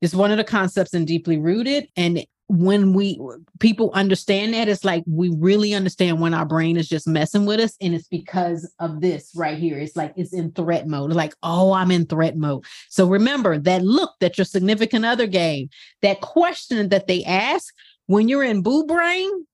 It's 0.01 0.15
one 0.15 0.31
of 0.31 0.38
the 0.38 0.43
concepts 0.43 0.93
in 0.93 1.05
deeply 1.05 1.38
rooted. 1.38 1.88
And 1.95 2.25
when 2.48 2.91
we 2.91 3.17
people 3.60 3.91
understand 3.93 4.53
that, 4.53 4.67
it's 4.67 4.83
like 4.83 5.03
we 5.07 5.33
really 5.38 5.74
understand 5.74 6.19
when 6.19 6.33
our 6.33 6.45
brain 6.45 6.75
is 6.75 6.89
just 6.89 7.07
messing 7.07 7.45
with 7.45 7.62
us. 7.62 7.77
And 7.79 7.93
it's 7.95 8.10
because 8.10 8.69
of 8.79 9.00
this 9.00 9.31
right 9.36 9.57
here. 9.57 9.77
It's 9.77 9.95
like 9.95 10.13
it's 10.17 10.33
in 10.33 10.51
threat 10.51 10.86
mode. 10.86 11.13
Like, 11.13 11.33
oh, 11.43 11.71
I'm 11.71 11.91
in 11.91 12.05
threat 12.05 12.36
mode. 12.36 12.65
So 12.89 13.07
remember 13.07 13.57
that 13.60 13.83
look 13.83 14.12
that 14.19 14.38
your 14.38 14.43
significant 14.43 15.05
other 15.05 15.27
gave, 15.27 15.69
that 16.01 16.19
question 16.19 16.89
that 16.89 17.07
they 17.07 17.24
ask 17.24 17.74
when 18.11 18.27
you're 18.27 18.43
in 18.43 18.61
boo 18.61 18.85
brain, 18.85 19.45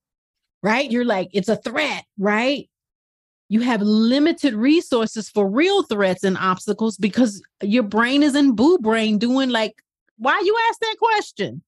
right? 0.62 0.90
You're 0.90 1.04
like, 1.04 1.28
it's 1.32 1.48
a 1.48 1.56
threat, 1.56 2.04
right? 2.18 2.68
You 3.48 3.60
have 3.60 3.80
limited 3.80 4.54
resources 4.54 5.30
for 5.30 5.48
real 5.48 5.82
threats 5.84 6.24
and 6.24 6.36
obstacles 6.36 6.98
because 6.98 7.42
your 7.62 7.84
brain 7.84 8.22
is 8.22 8.34
in 8.34 8.54
boo 8.54 8.78
brain 8.78 9.18
doing 9.18 9.50
like, 9.50 9.74
why 10.18 10.40
you 10.44 10.56
ask 10.68 10.80
that 10.80 10.96
question? 10.98 11.62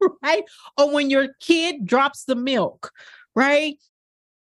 right? 0.22 0.44
Or 0.78 0.92
when 0.92 1.10
your 1.10 1.28
kid 1.40 1.84
drops 1.84 2.24
the 2.24 2.36
milk, 2.36 2.92
right? 3.34 3.76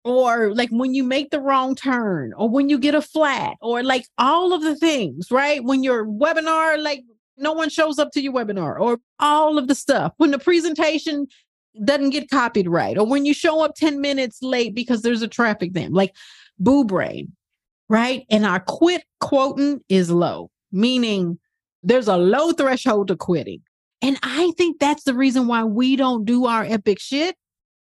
Or 0.06 0.54
like 0.54 0.70
when 0.70 0.94
you 0.94 1.04
make 1.04 1.32
the 1.32 1.42
wrong 1.42 1.76
turn, 1.76 2.32
or 2.34 2.48
when 2.48 2.70
you 2.70 2.78
get 2.78 2.96
a 2.96 3.02
flat, 3.02 3.58
or 3.62 3.84
like 3.84 4.06
all 4.18 4.54
of 4.54 4.62
the 4.62 4.76
things, 4.76 5.30
right? 5.30 5.64
When 5.64 5.84
your 5.84 6.06
webinar, 6.06 6.82
like 6.82 7.04
no 7.40 7.54
one 7.54 7.70
shows 7.70 8.00
up 8.00 8.12
to 8.12 8.22
your 8.22 8.34
webinar, 8.34 8.80
or 8.80 9.00
all 9.20 9.58
of 9.58 9.68
the 9.68 9.76
stuff. 9.76 10.14
When 10.18 10.32
the 10.32 10.40
presentation 10.40 11.28
doesn't 11.84 12.12
get 12.12 12.30
copied 12.30 12.68
right, 12.68 12.98
or 12.98 13.06
when 13.06 13.26
you 13.26 13.34
show 13.34 13.64
up 13.64 13.76
10 13.76 14.02
minutes 14.02 14.42
late 14.42 14.76
because 14.76 15.02
there's 15.02 15.22
a 15.22 15.28
traffic 15.28 15.74
jam, 15.74 15.94
like 15.94 16.16
boo 16.60 16.84
brain, 16.84 17.34
right? 17.88 18.26
And 18.30 18.46
our 18.46 18.60
quit 18.60 19.04
quotient 19.20 19.84
is 19.90 20.12
low, 20.12 20.52
meaning 20.72 21.40
there's 21.84 22.08
a 22.08 22.18
low 22.18 22.52
threshold 22.52 23.08
to 23.08 23.16
quitting. 23.16 23.62
And 24.02 24.18
I 24.24 24.52
think 24.58 24.80
that's 24.80 25.04
the 25.04 25.14
reason 25.14 25.48
why 25.48 25.64
we 25.64 25.96
don't 25.96 26.26
do 26.26 26.46
our 26.46 26.64
epic 26.64 27.00
shit 27.00 27.36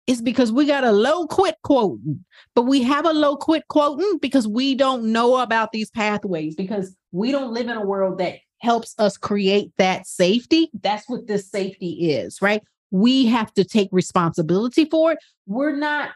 is 0.06 0.22
because 0.22 0.52
we 0.52 0.66
got 0.66 0.84
a 0.84 0.92
low 0.92 1.26
quit 1.26 1.56
quotient. 1.62 2.20
But 2.54 2.62
we 2.62 2.82
have 2.82 3.06
a 3.06 3.12
low 3.12 3.36
quit 3.36 3.66
quotient 3.68 4.22
because 4.22 4.46
we 4.46 4.74
don't 4.74 5.12
know 5.12 5.38
about 5.38 5.72
these 5.72 5.90
pathways 5.90 6.54
because 6.54 6.96
we 7.10 7.32
don't 7.32 7.52
live 7.52 7.68
in 7.68 7.76
a 7.76 7.84
world 7.84 8.18
that 8.18 8.38
helps 8.58 8.94
us 8.98 9.16
create 9.16 9.72
that 9.78 10.06
safety. 10.06 10.70
That's 10.82 11.08
what 11.08 11.26
this 11.26 11.50
safety 11.50 12.10
is, 12.12 12.40
right? 12.40 12.62
We 12.90 13.26
have 13.26 13.52
to 13.54 13.64
take 13.64 13.88
responsibility 13.92 14.84
for 14.84 15.12
it. 15.12 15.18
We're 15.46 15.76
not 15.76 16.10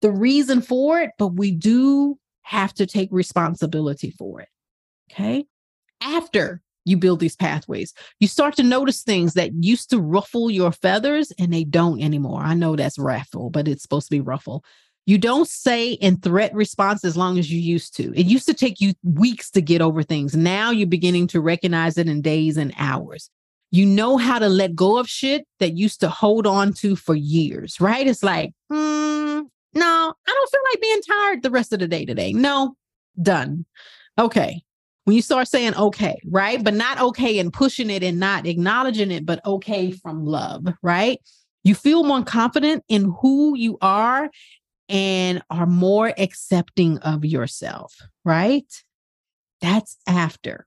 the 0.00 0.12
reason 0.12 0.62
for 0.62 1.00
it, 1.00 1.10
but 1.18 1.28
we 1.28 1.50
do 1.50 2.18
have 2.42 2.74
to 2.74 2.86
take 2.86 3.08
responsibility 3.12 4.10
for 4.10 4.40
it. 4.40 4.48
Okay. 5.12 5.46
After 6.00 6.62
you 6.84 6.96
build 6.96 7.20
these 7.20 7.36
pathways. 7.36 7.94
You 8.20 8.28
start 8.28 8.56
to 8.56 8.62
notice 8.62 9.02
things 9.02 9.34
that 9.34 9.52
used 9.60 9.90
to 9.90 10.00
ruffle 10.00 10.50
your 10.50 10.72
feathers 10.72 11.32
and 11.38 11.52
they 11.52 11.64
don't 11.64 12.02
anymore. 12.02 12.42
I 12.42 12.54
know 12.54 12.76
that's 12.76 12.98
ruffle, 12.98 13.50
but 13.50 13.68
it's 13.68 13.82
supposed 13.82 14.08
to 14.08 14.16
be 14.16 14.20
ruffle. 14.20 14.64
You 15.04 15.18
don't 15.18 15.48
say 15.48 15.92
in 15.92 16.18
threat 16.18 16.54
response 16.54 17.04
as 17.04 17.16
long 17.16 17.38
as 17.38 17.50
you 17.50 17.60
used 17.60 17.96
to. 17.96 18.12
It 18.18 18.26
used 18.26 18.46
to 18.46 18.54
take 18.54 18.80
you 18.80 18.94
weeks 19.02 19.50
to 19.50 19.60
get 19.60 19.82
over 19.82 20.02
things. 20.02 20.36
Now 20.36 20.70
you're 20.70 20.86
beginning 20.86 21.26
to 21.28 21.40
recognize 21.40 21.98
it 21.98 22.08
in 22.08 22.22
days 22.22 22.56
and 22.56 22.72
hours. 22.78 23.28
You 23.72 23.86
know 23.86 24.16
how 24.16 24.38
to 24.38 24.48
let 24.48 24.76
go 24.76 24.98
of 24.98 25.08
shit 25.08 25.46
that 25.58 25.76
used 25.76 26.00
to 26.00 26.08
hold 26.08 26.46
on 26.46 26.72
to 26.74 26.94
for 26.94 27.14
years, 27.14 27.80
right? 27.80 28.06
It's 28.06 28.22
like, 28.22 28.52
mm, 28.70 29.42
no, 29.74 30.14
I 30.28 30.30
don't 30.30 30.50
feel 30.50 30.60
like 30.70 30.80
being 30.80 31.02
tired 31.02 31.42
the 31.42 31.50
rest 31.50 31.72
of 31.72 31.80
the 31.80 31.88
day 31.88 32.04
today. 32.04 32.32
No, 32.32 32.76
done. 33.20 33.64
Okay, 34.18 34.62
when 35.04 35.16
you 35.16 35.22
start 35.22 35.48
saying 35.48 35.74
okay, 35.74 36.20
right? 36.26 36.62
But 36.62 36.74
not 36.74 37.00
okay 37.00 37.38
and 37.38 37.52
pushing 37.52 37.90
it 37.90 38.02
and 38.02 38.20
not 38.20 38.46
acknowledging 38.46 39.10
it, 39.10 39.26
but 39.26 39.44
okay 39.44 39.90
from 39.90 40.26
love, 40.26 40.66
right? 40.82 41.18
You 41.64 41.74
feel 41.74 42.04
more 42.04 42.22
confident 42.22 42.84
in 42.88 43.14
who 43.20 43.56
you 43.56 43.78
are 43.80 44.30
and 44.92 45.42
are 45.50 45.66
more 45.66 46.12
accepting 46.18 46.98
of 46.98 47.24
yourself, 47.24 47.96
right? 48.24 48.70
That's 49.60 49.96
after. 50.06 50.66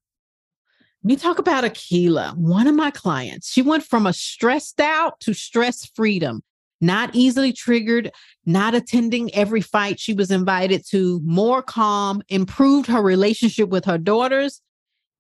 Let 1.04 1.08
me 1.08 1.16
talk 1.16 1.40
about 1.40 1.64
Akila, 1.64 2.36
one 2.36 2.68
of 2.68 2.74
my 2.76 2.90
clients. 2.90 3.52
She 3.52 3.62
went 3.62 3.84
from 3.84 4.08
a 4.08 4.14
stressed 4.14 4.82
out 4.82 5.20
to 5.22 5.34
stress 5.34 5.86
freedom 5.86 6.42
not 6.82 7.16
easily 7.16 7.54
triggered, 7.54 8.12
not 8.46 8.76
attending 8.76 9.34
every 9.34 9.62
fight 9.62 10.00
she 10.00 10.14
was 10.14 10.32
invited 10.32 10.86
to, 10.90 11.20
more 11.24 11.62
calm, 11.62 12.22
improved 12.30 12.88
her 12.88 13.02
relationship 13.02 13.70
with 13.70 13.86
her 13.86 13.98
daughters, 13.98 14.62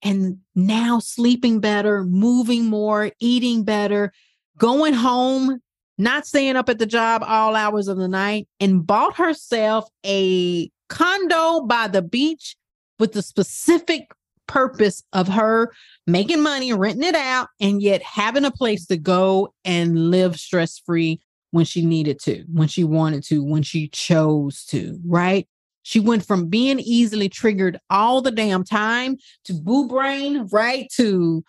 and 0.03 0.37
now 0.53 0.99
sleeping 0.99 1.59
better, 1.59 2.03
moving 2.03 2.65
more, 2.65 3.11
eating 3.19 3.63
better, 3.63 4.11
going 4.57 4.93
home, 4.93 5.61
not 5.97 6.25
staying 6.25 6.55
up 6.55 6.69
at 6.69 6.79
the 6.79 6.86
job 6.86 7.23
all 7.25 7.55
hours 7.55 7.88
of 7.88 7.97
the 7.97 8.08
night, 8.08 8.47
and 8.60 8.86
bought 8.86 9.17
herself 9.17 9.89
a 10.05 10.69
condo 10.89 11.62
by 11.62 11.88
the 11.88 12.01
beach 12.01 12.55
with 12.99 13.13
the 13.13 13.21
specific 13.21 14.12
purpose 14.47 15.03
of 15.13 15.27
her 15.27 15.71
making 16.05 16.41
money, 16.41 16.71
renting 16.73 17.08
it 17.08 17.15
out, 17.15 17.47
and 17.60 17.81
yet 17.81 18.01
having 18.03 18.45
a 18.45 18.51
place 18.51 18.86
to 18.86 18.97
go 18.97 19.53
and 19.63 20.12
live 20.12 20.39
stress 20.39 20.77
free 20.77 21.19
when 21.51 21.65
she 21.65 21.86
needed 21.86 22.19
to, 22.19 22.43
when 22.51 22.67
she 22.67 22.84
wanted 22.84 23.23
to, 23.23 23.43
when 23.43 23.63
she 23.63 23.88
chose 23.88 24.65
to, 24.65 24.99
right? 25.05 25.47
She 25.84 25.99
went 25.99 26.25
from 26.25 26.47
being 26.47 26.79
easily 26.79 27.29
triggered 27.29 27.79
all 27.89 28.21
the 28.21 28.31
damn 28.31 28.63
time 28.63 29.17
to 29.45 29.53
boo 29.53 29.88
brain, 29.88 30.47
right? 30.51 30.88
To 30.95 31.43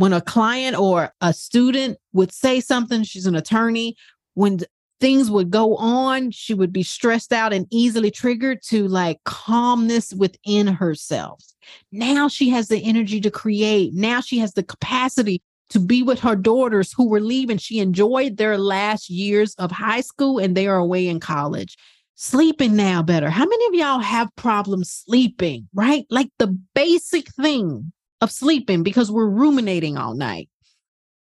when 0.00 0.14
a 0.14 0.22
client 0.22 0.78
or 0.78 1.12
a 1.20 1.30
student 1.30 1.98
would 2.14 2.32
say 2.32 2.58
something, 2.58 3.02
she's 3.02 3.26
an 3.26 3.34
attorney, 3.34 3.94
when 4.32 4.60
things 4.98 5.30
would 5.30 5.50
go 5.50 5.76
on, 5.76 6.30
she 6.30 6.54
would 6.54 6.72
be 6.72 6.82
stressed 6.82 7.34
out 7.34 7.52
and 7.52 7.66
easily 7.70 8.10
triggered 8.10 8.62
to 8.62 8.88
like 8.88 9.18
calmness 9.26 10.14
within 10.14 10.66
herself. 10.66 11.44
Now 11.92 12.28
she 12.28 12.48
has 12.48 12.68
the 12.68 12.82
energy 12.82 13.20
to 13.20 13.30
create. 13.30 13.92
Now 13.92 14.22
she 14.22 14.38
has 14.38 14.54
the 14.54 14.62
capacity 14.62 15.42
to 15.68 15.78
be 15.78 16.02
with 16.02 16.18
her 16.20 16.34
daughters 16.34 16.94
who 16.96 17.06
were 17.06 17.20
leaving. 17.20 17.58
She 17.58 17.78
enjoyed 17.78 18.38
their 18.38 18.56
last 18.56 19.10
years 19.10 19.54
of 19.56 19.70
high 19.70 20.00
school 20.00 20.38
and 20.38 20.56
they 20.56 20.66
are 20.66 20.78
away 20.78 21.08
in 21.08 21.20
college. 21.20 21.76
Sleeping 22.14 22.74
now 22.74 23.02
better. 23.02 23.28
How 23.28 23.44
many 23.44 23.66
of 23.66 23.74
y'all 23.74 24.00
have 24.00 24.34
problems 24.36 24.90
sleeping, 24.90 25.68
right? 25.74 26.06
Like 26.08 26.30
the 26.38 26.58
basic 26.74 27.28
thing 27.34 27.92
of 28.20 28.30
sleeping 28.30 28.82
because 28.82 29.10
we're 29.10 29.28
ruminating 29.28 29.96
all 29.96 30.14
night. 30.14 30.48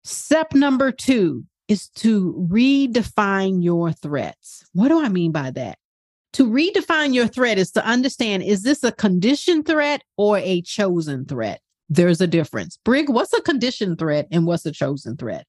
Step 0.04 0.54
number 0.54 0.92
two 0.92 1.44
is 1.68 1.90
to 1.90 2.48
redefine 2.52 3.64
your 3.64 3.92
threats. 3.92 4.66
What 4.74 4.90
do 4.90 5.04
I 5.04 5.10
mean 5.10 5.32
by 5.32 5.52
that? 5.52 5.78
To 6.34 6.46
redefine 6.46 7.14
your 7.14 7.28
threat 7.28 7.58
is 7.58 7.72
to 7.72 7.86
understand 7.86 8.44
is 8.44 8.64
this 8.64 8.84
a 8.84 8.92
conditioned 8.92 9.66
threat 9.66 10.04
or 10.18 10.38
a 10.38 10.62
chosen 10.62 11.26
threat? 11.26 11.62
there's 11.90 12.22
a 12.22 12.28
difference. 12.28 12.78
Brig, 12.86 13.10
what's 13.10 13.34
a 13.34 13.42
conditioned 13.42 13.98
threat 13.98 14.28
and 14.32 14.46
what's 14.46 14.66
a 14.66 14.72
chosen 14.72 15.18
threat? 15.18 15.46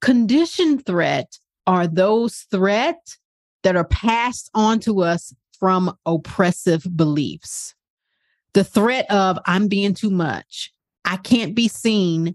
Conditioned 0.00 0.86
threat 0.86 1.38
are 1.66 1.88
those 1.88 2.46
threats 2.50 3.18
that 3.64 3.76
are 3.76 3.84
passed 3.84 4.50
on 4.54 4.78
to 4.80 5.02
us 5.02 5.34
from 5.58 5.96
oppressive 6.06 6.86
beliefs. 6.96 7.74
The 8.54 8.64
threat 8.64 9.10
of 9.10 9.38
I'm 9.46 9.68
being 9.68 9.94
too 9.94 10.10
much. 10.10 10.72
I 11.04 11.16
can't 11.16 11.54
be 11.54 11.68
seen. 11.68 12.34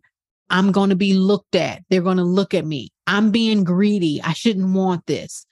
I'm 0.49 0.71
going 0.71 0.89
to 0.89 0.95
be 0.95 1.13
looked 1.13 1.55
at. 1.55 1.83
They're 1.89 2.01
going 2.01 2.17
to 2.17 2.23
look 2.23 2.53
at 2.53 2.65
me. 2.65 2.89
I'm 3.07 3.31
being 3.31 3.63
greedy. 3.63 4.21
I 4.23 4.33
shouldn't 4.33 4.73
want 4.73 5.05
this. 5.05 5.45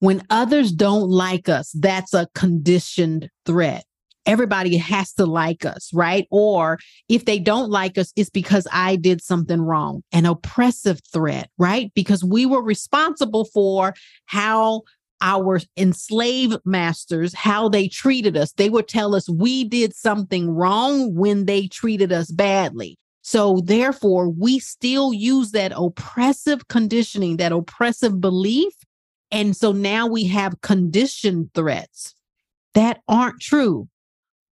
When 0.00 0.22
others 0.30 0.72
don't 0.72 1.08
like 1.08 1.48
us, 1.48 1.72
that's 1.72 2.14
a 2.14 2.28
conditioned 2.34 3.30
threat 3.44 3.84
everybody 4.26 4.76
has 4.76 5.12
to 5.14 5.24
like 5.24 5.64
us, 5.64 5.90
right? 5.94 6.26
Or 6.30 6.78
if 7.08 7.24
they 7.24 7.38
don't 7.38 7.70
like 7.70 7.96
us, 7.96 8.12
it's 8.16 8.30
because 8.30 8.66
I 8.72 8.96
did 8.96 9.22
something 9.22 9.62
wrong, 9.62 10.02
an 10.12 10.26
oppressive 10.26 11.00
threat, 11.12 11.48
right? 11.56 11.92
Because 11.94 12.24
we 12.24 12.44
were 12.44 12.62
responsible 12.62 13.44
for 13.46 13.94
how 14.26 14.82
our 15.20 15.60
enslaved 15.76 16.58
masters, 16.64 17.34
how 17.34 17.68
they 17.68 17.88
treated 17.88 18.36
us. 18.36 18.52
They 18.52 18.68
would 18.68 18.88
tell 18.88 19.14
us 19.14 19.28
we 19.28 19.64
did 19.64 19.94
something 19.94 20.50
wrong 20.50 21.14
when 21.14 21.46
they 21.46 21.66
treated 21.68 22.12
us 22.12 22.30
badly. 22.30 22.98
So, 23.22 23.60
therefore, 23.64 24.28
we 24.28 24.60
still 24.60 25.12
use 25.12 25.50
that 25.50 25.72
oppressive 25.74 26.68
conditioning, 26.68 27.38
that 27.38 27.52
oppressive 27.52 28.20
belief. 28.20 28.72
And 29.32 29.56
so 29.56 29.72
now 29.72 30.06
we 30.06 30.24
have 30.28 30.60
conditioned 30.60 31.50
threats 31.52 32.14
that 32.74 33.00
aren't 33.08 33.40
true 33.40 33.88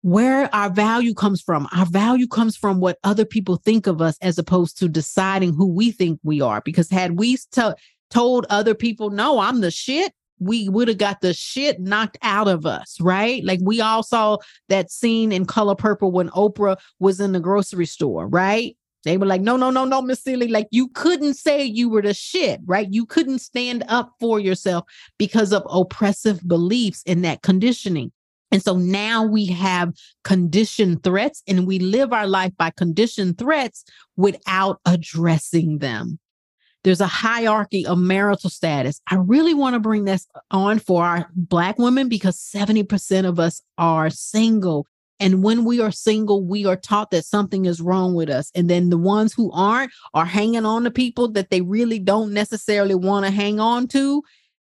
where 0.03 0.55
our 0.55 0.71
value 0.71 1.15
comes 1.15 1.43
from. 1.43 1.69
Our 1.77 1.87
value 1.87 2.27
comes 2.27 2.57
from 2.57 2.81
what 2.81 2.99
other 3.05 3.25
people 3.25 3.57
think 3.57 3.87
of 3.87 4.01
us 4.01 4.17
as 4.23 4.39
opposed 4.39 4.79
to 4.79 4.89
deciding 4.89 5.55
who 5.55 5.67
we 5.67 5.91
think 5.91 6.21
we 6.23 6.41
are. 6.41 6.63
Because 6.65 6.89
had 6.91 7.19
we 7.19 7.39
to, 7.53 7.75
told 8.11 8.47
other 8.51 8.75
people, 8.75 9.11
no, 9.11 9.39
I'm 9.39 9.61
the 9.61 9.71
shit, 9.71 10.13
we 10.41 10.69
would 10.69 10.89
have 10.89 10.99
got 10.99 11.21
the 11.21 11.33
shit 11.33 11.79
knocked 11.81 12.19
out 12.23 12.49
of 12.49 12.67
us, 12.67 13.01
right? 13.01 13.45
Like 13.45 13.61
we 13.63 13.81
all 13.81 14.03
saw 14.03 14.39
that 14.69 14.91
scene 14.91 15.31
in 15.33 15.45
Color 15.45 15.77
Purple 15.77 16.11
when 16.11 16.31
Oprah 16.31 16.79
was 16.99 17.21
in 17.21 17.33
the 17.33 17.41
grocery 17.41 17.87
store, 17.87 18.27
right? 18.27 18.77
They 19.05 19.17
were 19.17 19.27
like, 19.27 19.41
no, 19.41 19.57
no, 19.57 19.71
no, 19.71 19.85
no, 19.85 20.03
Miss 20.03 20.23
Celie. 20.23 20.49
Like 20.49 20.69
you 20.71 20.89
couldn't 20.89 21.35
say 21.35 21.65
you 21.65 21.89
were 21.89 22.03
the 22.03 22.15
shit, 22.15 22.61
right? 22.65 22.89
You 22.91 23.07
couldn't 23.07 23.39
stand 23.39 23.85
up 23.89 24.13
for 24.21 24.41
yourself 24.41 24.85
because 25.19 25.53
of 25.53 25.63
oppressive 25.71 26.47
beliefs 26.47 27.03
and 27.07 27.25
that 27.25 27.43
conditioning. 27.43 28.13
And 28.53 28.63
so 28.63 28.77
now 28.77 29.25
we 29.25 29.47
have 29.47 29.95
conditioned 30.25 31.03
threats 31.03 31.43
and 31.47 31.67
we 31.67 31.79
live 31.79 32.13
our 32.13 32.27
life 32.27 32.53
by 32.57 32.71
conditioned 32.71 33.39
threats 33.39 33.85
without 34.17 34.81
addressing 34.85 35.79
them. 35.79 36.19
There's 36.83 37.01
a 37.01 37.07
hierarchy 37.07 37.85
of 37.87 37.99
marital 37.99 38.49
status. 38.49 39.01
I 39.11 39.17
really 39.17 39.55
want 39.55 39.75
to 39.75 39.81
bring 39.81 40.05
this 40.05 40.27
on 40.51 40.79
for 40.79 41.05
our 41.05 41.29
Black 41.35 41.79
women 41.79 42.09
because 42.09 42.39
70% 42.39 43.27
of 43.27 43.39
us 43.39 43.61
are 43.77 44.09
single. 44.09 44.87
And 45.19 45.43
when 45.43 45.65
we 45.67 45.81
are 45.81 45.91
single, 45.91 46.43
we 46.43 46.65
are 46.65 46.77
taught 46.77 47.11
that 47.11 47.27
something 47.27 47.67
is 47.67 47.83
wrong 47.83 48.15
with 48.15 48.31
us. 48.31 48.51
And 48.55 48.71
then 48.71 48.89
the 48.89 48.97
ones 48.97 49.35
who 49.35 49.53
aren't 49.53 49.93
are 50.15 50.25
hanging 50.25 50.65
on 50.65 50.85
to 50.85 50.91
people 50.91 51.31
that 51.33 51.51
they 51.51 51.61
really 51.61 51.99
don't 51.99 52.33
necessarily 52.33 52.95
want 52.95 53.27
to 53.27 53.31
hang 53.31 53.61
on 53.61 53.87
to. 53.89 54.23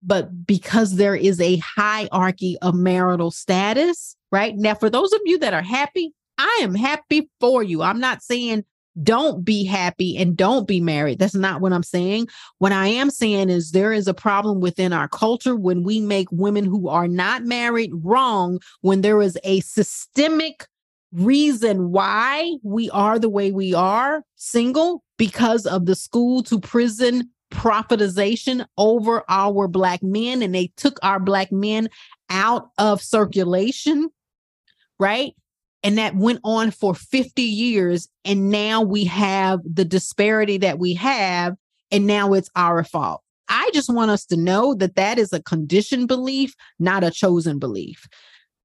But 0.02 0.46
because 0.46 0.96
there 0.96 1.16
is 1.16 1.42
a 1.42 1.58
hierarchy 1.58 2.58
of 2.62 2.76
marital 2.76 3.32
status, 3.32 4.16
right? 4.32 4.56
Now, 4.56 4.76
for 4.76 4.90
those 4.90 5.12
of 5.12 5.20
you 5.26 5.38
that 5.40 5.54
are 5.54 5.62
happy, 5.62 6.14
I 6.38 6.60
am 6.62 6.76
happy 6.76 7.30
for 7.42 7.64
you. 7.64 7.82
I'm 7.82 8.00
not 8.00 8.22
saying 8.22 8.64
don't 9.04 9.44
be 9.44 9.64
happy 9.64 10.18
and 10.18 10.36
don't 10.36 10.68
be 10.68 10.80
married. 10.82 11.20
That's 11.20 11.36
not 11.36 11.62
what 11.62 11.74
I'm 11.74 11.84
saying. 11.84 12.28
What 12.58 12.72
I 12.72 12.88
am 12.88 13.10
saying 13.10 13.50
is 13.50 13.72
there 13.72 13.94
is 13.94 14.08
a 14.08 14.14
problem 14.14 14.60
within 14.60 14.94
our 14.94 15.08
culture 15.08 15.56
when 15.56 15.84
we 15.84 16.00
make 16.00 16.32
women 16.32 16.66
who 16.66 16.90
are 16.90 17.08
not 17.08 17.44
married 17.44 17.92
wrong, 17.94 18.60
when 18.82 19.02
there 19.02 19.22
is 19.22 19.38
a 19.44 19.60
systemic 19.62 20.68
reason 21.14 21.92
why 21.92 22.54
we 22.64 22.90
are 22.90 23.18
the 23.18 23.30
way 23.30 23.52
we 23.52 23.74
are 23.74 24.24
single 24.36 25.04
because 25.18 25.66
of 25.66 25.86
the 25.86 25.96
school 25.96 26.44
to 26.44 26.60
prison 26.60 27.30
profitization 27.52 28.66
over 28.78 29.24
our 29.30 29.68
black 29.70 30.04
men 30.04 30.42
and 30.42 30.54
they 30.54 30.68
took 30.76 31.00
our 31.02 31.20
black 31.20 31.50
men 31.52 31.88
out 32.30 32.70
of 32.78 33.02
circulation 33.02 34.10
right 35.00 35.34
and 35.84 35.98
that 35.98 36.16
went 36.16 36.40
on 36.44 36.72
for 36.72 36.94
50 36.94 37.42
years. 37.42 38.08
And 38.26 38.50
now 38.50 38.82
we 38.82 39.06
have 39.06 39.60
the 39.64 39.86
disparity 39.86 40.58
that 40.60 40.80
we 40.80 40.94
have. 40.96 41.56
And 41.92 42.08
now 42.08 42.34
it's 42.34 42.50
our 42.56 42.84
fault. 42.84 43.22
I 43.50 43.70
just 43.74 43.94
want 43.94 44.12
us 44.12 44.26
to 44.26 44.38
know 44.38 44.74
that 44.76 44.96
that 44.96 45.18
is 45.18 45.32
a 45.32 45.42
conditioned 45.42 46.08
belief, 46.08 46.54
not 46.80 47.04
a 47.04 47.12
chosen 47.12 47.60
belief. 47.60 48.08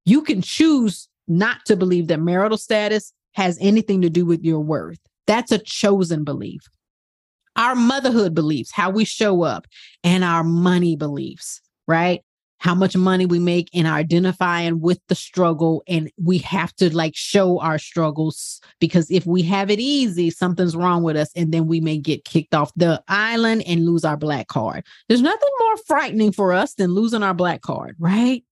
You 0.05 0.23
can 0.23 0.43
choose 0.43 1.09
not 1.29 1.59
to 1.67 1.77
believe 1.77 2.09
that 2.09 2.21
marital 2.21 2.59
status 2.59 3.13
has 3.35 3.57
anything 3.61 4.03
to 4.03 4.11
do 4.11 4.25
with 4.25 4.43
your 4.43 4.61
worth. 4.61 4.99
That's 5.27 5.53
a 5.53 5.59
chosen 5.59 6.25
belief. 6.25 6.63
Our 7.55 7.75
motherhood 7.75 8.35
beliefs, 8.35 8.73
how 8.73 8.91
we 8.91 9.05
show 9.05 9.43
up, 9.43 9.67
and 10.03 10.25
our 10.25 10.43
money 10.43 10.97
beliefs, 10.97 11.61
right? 11.87 12.23
How 12.63 12.77
much 12.77 12.97
money 12.97 13.27
we 13.27 13.41
make 13.41 13.69
and 13.75 13.89
identifying 13.89 14.81
with 14.81 15.01
the 15.09 15.17
struggle. 15.17 15.83
And 15.89 16.13
we 16.17 16.39
have 16.39 16.73
to 16.77 16.95
like 16.95 17.17
show 17.17 17.59
our 17.59 17.77
struggles 17.77 18.61
because 18.79 19.11
if 19.11 19.27
we 19.27 19.43
have 19.43 19.69
it 19.69 19.81
easy, 19.81 20.31
something's 20.31 20.77
wrong 20.77 21.03
with 21.03 21.17
us. 21.17 21.29
And 21.35 21.51
then 21.51 21.67
we 21.67 21.81
may 21.81 21.99
get 21.99 22.25
kicked 22.25 22.55
off 22.55 22.71
the 22.77 23.03
island 23.09 23.65
and 23.67 23.85
lose 23.85 24.05
our 24.05 24.17
black 24.17 24.47
card. 24.47 24.87
There's 25.09 25.23
nothing 25.23 25.49
more 25.59 25.77
frightening 25.89 26.31
for 26.31 26.53
us 26.53 26.75
than 26.75 26.95
losing 26.95 27.25
our 27.25 27.35
black 27.35 27.63
card, 27.63 27.97
right? 27.99 28.45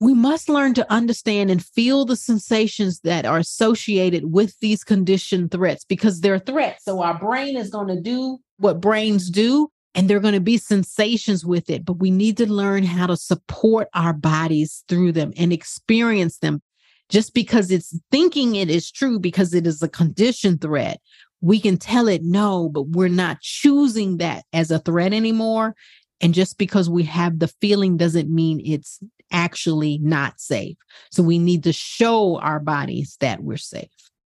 We 0.00 0.12
must 0.12 0.48
learn 0.48 0.74
to 0.74 0.92
understand 0.92 1.52
and 1.52 1.64
feel 1.64 2.04
the 2.04 2.16
sensations 2.16 2.98
that 3.04 3.26
are 3.26 3.38
associated 3.38 4.32
with 4.32 4.58
these 4.58 4.82
conditioned 4.82 5.52
threats 5.52 5.84
because 5.84 6.20
they're 6.20 6.40
threats. 6.40 6.84
So 6.84 7.00
our 7.00 7.16
brain 7.16 7.56
is 7.56 7.70
going 7.70 7.94
to 7.94 8.00
do 8.00 8.38
what 8.58 8.80
brains 8.80 9.30
do 9.30 9.70
and 9.94 10.08
there 10.08 10.16
are 10.16 10.20
going 10.20 10.34
to 10.34 10.40
be 10.40 10.58
sensations 10.58 11.44
with 11.44 11.70
it, 11.70 11.84
but 11.84 11.94
we 11.94 12.10
need 12.10 12.36
to 12.38 12.52
learn 12.52 12.82
how 12.82 13.06
to 13.06 13.16
support 13.16 13.88
our 13.94 14.12
bodies 14.12 14.84
through 14.88 15.12
them 15.12 15.32
and 15.36 15.52
experience 15.52 16.38
them. 16.38 16.62
Just 17.10 17.34
because 17.34 17.70
it's 17.70 17.96
thinking 18.10 18.56
it 18.56 18.70
is 18.70 18.90
true 18.90 19.18
because 19.18 19.52
it 19.54 19.66
is 19.66 19.82
a 19.82 19.88
condition 19.88 20.58
threat, 20.58 21.00
we 21.42 21.60
can 21.60 21.76
tell 21.76 22.08
it 22.08 22.22
no, 22.22 22.70
but 22.70 22.88
we're 22.88 23.08
not 23.08 23.40
choosing 23.40 24.16
that 24.16 24.44
as 24.52 24.70
a 24.70 24.78
threat 24.78 25.12
anymore. 25.12 25.76
And 26.20 26.32
just 26.32 26.56
because 26.56 26.88
we 26.88 27.02
have 27.04 27.38
the 27.38 27.52
feeling 27.60 27.98
doesn't 27.98 28.34
mean 28.34 28.62
it's 28.64 28.98
actually 29.30 29.98
not 29.98 30.40
safe. 30.40 30.76
So 31.10 31.22
we 31.22 31.38
need 31.38 31.64
to 31.64 31.72
show 31.72 32.38
our 32.38 32.58
bodies 32.58 33.16
that 33.20 33.42
we're 33.42 33.58
safe. 33.58 33.90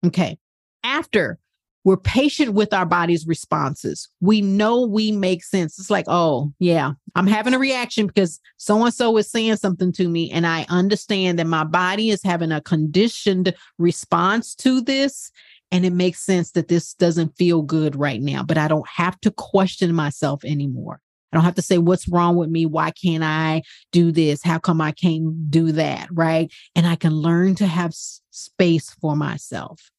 Okay. 0.06 0.38
After 0.84 1.40
we're 1.88 1.96
patient 1.96 2.52
with 2.52 2.74
our 2.74 2.86
body's 2.86 3.26
responses. 3.26 4.10
We 4.20 4.42
know 4.42 4.86
we 4.86 5.14
make 5.14 5.42
sense. 5.42 5.80
It's 5.80 5.90
like, 5.90 6.04
oh, 6.10 6.52
yeah, 6.60 6.92
I'm 7.16 7.28
having 7.28 7.54
a 7.54 7.60
reaction 7.60 8.08
because 8.08 8.42
so 8.58 8.84
and 8.84 8.94
so 8.94 9.16
is 9.16 9.32
saying 9.32 9.56
something 9.56 9.94
to 9.94 10.10
me. 10.10 10.30
And 10.30 10.46
I 10.46 10.66
understand 10.68 11.40
that 11.40 11.48
my 11.48 11.64
body 11.64 12.10
is 12.10 12.22
having 12.22 12.52
a 12.52 12.60
conditioned 12.60 13.56
response 13.78 14.54
to 14.56 14.82
this. 14.82 15.32
And 15.72 15.86
it 15.86 15.94
makes 15.94 16.20
sense 16.20 16.52
that 16.52 16.68
this 16.68 16.94
doesn't 16.94 17.38
feel 17.38 17.62
good 17.62 17.96
right 17.96 18.22
now, 18.22 18.44
but 18.44 18.58
I 18.58 18.68
don't 18.68 18.90
have 18.90 19.18
to 19.22 19.32
question 19.32 19.96
myself 19.96 20.44
anymore. 20.44 21.00
I 21.32 21.38
don't 21.38 21.46
have 21.46 21.56
to 21.56 21.62
say, 21.62 21.78
what's 21.78 22.10
wrong 22.10 22.36
with 22.36 22.50
me? 22.50 22.66
Why 22.66 22.92
can't 22.92 23.24
I 23.24 23.62
do 23.94 24.12
this? 24.12 24.44
How 24.44 24.60
come 24.60 24.82
I 24.82 24.92
can't 24.92 25.50
do 25.50 25.72
that? 25.72 26.10
Right. 26.12 26.52
And 26.76 26.86
I 26.86 26.98
can 26.98 27.14
learn 27.14 27.56
to 27.56 27.66
have 27.66 27.94
space 27.94 28.90
for 28.90 29.16
myself. 29.16 29.90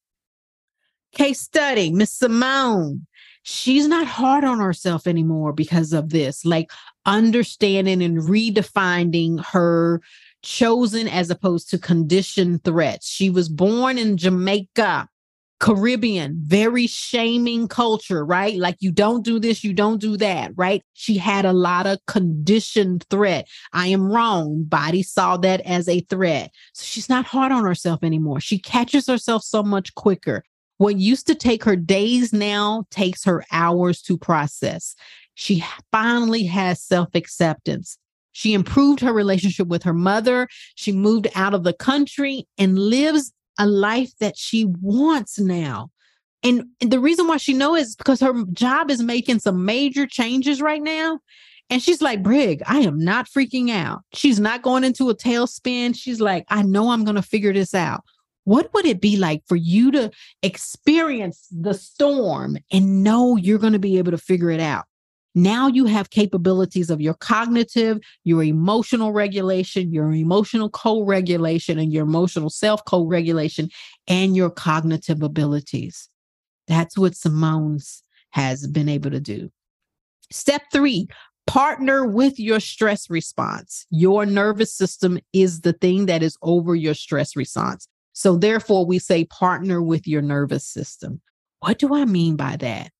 Case 1.13 1.41
study, 1.41 1.91
Miss 1.91 2.11
Simone. 2.11 3.05
She's 3.43 3.87
not 3.87 4.05
hard 4.05 4.43
on 4.43 4.59
herself 4.59 5.07
anymore 5.07 5.53
because 5.53 5.93
of 5.93 6.09
this, 6.09 6.45
like 6.45 6.71
understanding 7.05 8.03
and 8.03 8.19
redefining 8.19 9.43
her 9.45 10.01
chosen 10.43 11.07
as 11.07 11.29
opposed 11.29 11.69
to 11.69 11.77
conditioned 11.77 12.63
threats. 12.63 13.09
She 13.09 13.29
was 13.29 13.49
born 13.49 13.97
in 13.97 14.17
Jamaica, 14.17 15.07
Caribbean, 15.59 16.39
very 16.43 16.87
shaming 16.87 17.67
culture, 17.67 18.25
right? 18.25 18.55
Like 18.55 18.77
you 18.79 18.91
don't 18.91 19.25
do 19.25 19.39
this, 19.39 19.63
you 19.63 19.73
don't 19.73 19.99
do 19.99 20.15
that, 20.17 20.51
right? 20.55 20.81
She 20.93 21.17
had 21.17 21.45
a 21.45 21.53
lot 21.53 21.85
of 21.87 21.99
conditioned 22.07 23.05
threat. 23.09 23.47
I 23.73 23.87
am 23.87 24.11
wrong. 24.11 24.63
Body 24.63 25.03
saw 25.03 25.37
that 25.37 25.61
as 25.61 25.89
a 25.89 25.99
threat. 26.01 26.51
So 26.73 26.85
she's 26.85 27.09
not 27.09 27.25
hard 27.25 27.51
on 27.51 27.65
herself 27.65 28.03
anymore. 28.03 28.39
She 28.39 28.59
catches 28.59 29.07
herself 29.07 29.43
so 29.43 29.63
much 29.63 29.93
quicker. 29.95 30.43
What 30.79 30.97
used 30.97 31.27
to 31.27 31.35
take 31.35 31.65
her 31.65 31.75
days 31.75 32.31
now 32.31 32.85
takes 32.89 33.25
her 33.25 33.43
hours 33.51 34.01
to 34.03 34.17
process. 34.17 34.95
She 35.35 35.61
finally 35.91 36.45
has 36.45 36.81
self 36.81 37.09
acceptance. 37.15 37.97
She 38.31 38.53
improved 38.53 39.01
her 39.01 39.11
relationship 39.11 39.67
with 39.67 39.83
her 39.83 39.93
mother. 39.93 40.47
She 40.75 40.93
moved 40.93 41.27
out 41.35 41.53
of 41.53 41.65
the 41.65 41.73
country 41.73 42.47
and 42.57 42.79
lives 42.79 43.33
a 43.57 43.67
life 43.67 44.11
that 44.21 44.37
she 44.37 44.67
wants 44.81 45.37
now. 45.37 45.91
And, 46.43 46.63
the 46.79 47.01
reason 47.01 47.27
why 47.27 47.35
she 47.35 47.53
knows 47.53 47.81
is 47.81 47.95
because 47.97 48.21
her 48.21 48.45
job 48.53 48.89
is 48.89 49.03
making 49.03 49.39
some 49.39 49.65
major 49.65 50.07
changes 50.07 50.61
right 50.61 50.81
now. 50.81 51.19
And 51.69 51.83
she's 51.83 52.01
like, 52.01 52.23
Brig, 52.23 52.63
I 52.65 52.79
am 52.79 52.97
not 52.97 53.27
freaking 53.27 53.69
out. 53.69 54.03
She's 54.13 54.39
not 54.39 54.61
going 54.61 54.85
into 54.85 55.09
a 55.09 55.15
tailspin. 55.15 55.93
She's 55.93 56.21
like, 56.21 56.45
I 56.47 56.61
know 56.61 56.91
I'm 56.91 57.03
going 57.03 57.17
to 57.17 57.21
figure 57.21 57.51
this 57.51 57.75
out 57.75 58.05
what 58.49 58.73
would 58.73 58.87
it 58.87 58.99
be 58.99 59.15
like 59.15 59.43
for 59.45 59.55
you 59.55 59.91
to 59.91 60.09
experience 60.41 61.47
the 61.51 61.75
storm 61.75 62.57
and 62.71 63.03
know 63.03 63.35
you're 63.35 63.59
going 63.59 63.73
to 63.73 63.77
be 63.77 63.99
able 63.99 64.09
to 64.09 64.17
figure 64.17 64.49
it 64.49 64.59
out? 64.59 64.85
Now 65.35 65.67
you 65.67 65.85
have 65.85 66.09
capabilities 66.09 66.89
of 66.89 66.99
your 66.99 67.13
cognitive, 67.13 67.99
your 68.23 68.43
emotional 68.43 69.13
regulation, 69.13 69.93
your 69.93 70.11
emotional 70.11 70.67
co 70.71 71.03
regulation, 71.03 71.77
and 71.77 71.93
your 71.93 72.05
emotional 72.05 72.49
self 72.49 72.83
co 72.85 73.05
regulation, 73.05 73.69
and 74.07 74.35
your 74.35 74.49
cognitive 74.49 75.21
abilities. 75.21 76.09
That's 76.67 76.97
what 76.97 77.15
Simone's 77.15 78.01
has 78.31 78.65
been 78.65 78.89
able 78.89 79.11
to 79.11 79.19
do. 79.19 79.51
Step 80.31 80.63
three, 80.73 81.07
partner 81.45 82.03
with 82.03 82.39
your 82.39 82.59
stress 82.59 83.11
response. 83.11 83.85
Your 83.91 84.25
nervous 84.25 84.73
system 84.73 85.19
is 85.33 85.61
the 85.61 85.73
thing 85.73 86.07
that 86.07 86.23
is 86.23 86.35
over 86.41 86.73
your 86.73 86.95
stress 86.95 87.35
response. 87.35 87.87
So 88.19 88.35
therefore, 88.35 88.85
we 88.85 88.99
say 88.99 89.23
partner 89.23 89.81
with 89.81 90.05
your 90.05 90.21
nervous 90.21 90.67
system. 90.67 91.21
What 91.61 91.79
do 91.79 91.95
I 91.95 92.03
mean 92.03 92.35
by 92.35 92.57
that? 92.57 92.91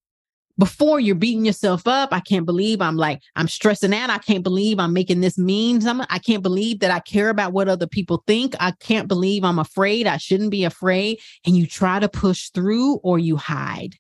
Before 0.58 0.98
you're 0.98 1.14
beating 1.14 1.46
yourself 1.46 1.86
up, 1.90 2.14
I 2.14 2.22
can't 2.22 2.46
believe 2.46 2.80
I'm 2.80 2.96
like, 2.96 3.20
I'm 3.36 3.50
stressing 3.50 3.94
out. 3.94 4.10
I 4.10 4.20
can't 4.20 4.46
believe 4.46 4.80
I'm 4.80 4.94
making 4.94 5.20
this 5.20 5.38
mean. 5.38 5.86
I 5.86 6.20
can't 6.20 6.42
believe 6.42 6.80
that 6.80 6.92
I 6.92 7.02
care 7.02 7.28
about 7.28 7.52
what 7.52 7.68
other 7.68 7.86
people 7.86 8.24
think. 8.28 8.56
I 8.62 8.72
can't 8.80 9.10
believe 9.10 9.44
I'm 9.44 9.60
afraid. 9.60 10.08
I 10.08 10.16
shouldn't 10.16 10.52
be 10.52 10.64
afraid. 10.64 11.20
And 11.46 11.58
you 11.58 11.68
try 11.68 12.00
to 12.00 12.08
push 12.08 12.50
through 12.52 12.96
or 13.04 13.20
you 13.20 13.36
hide. 13.36 13.98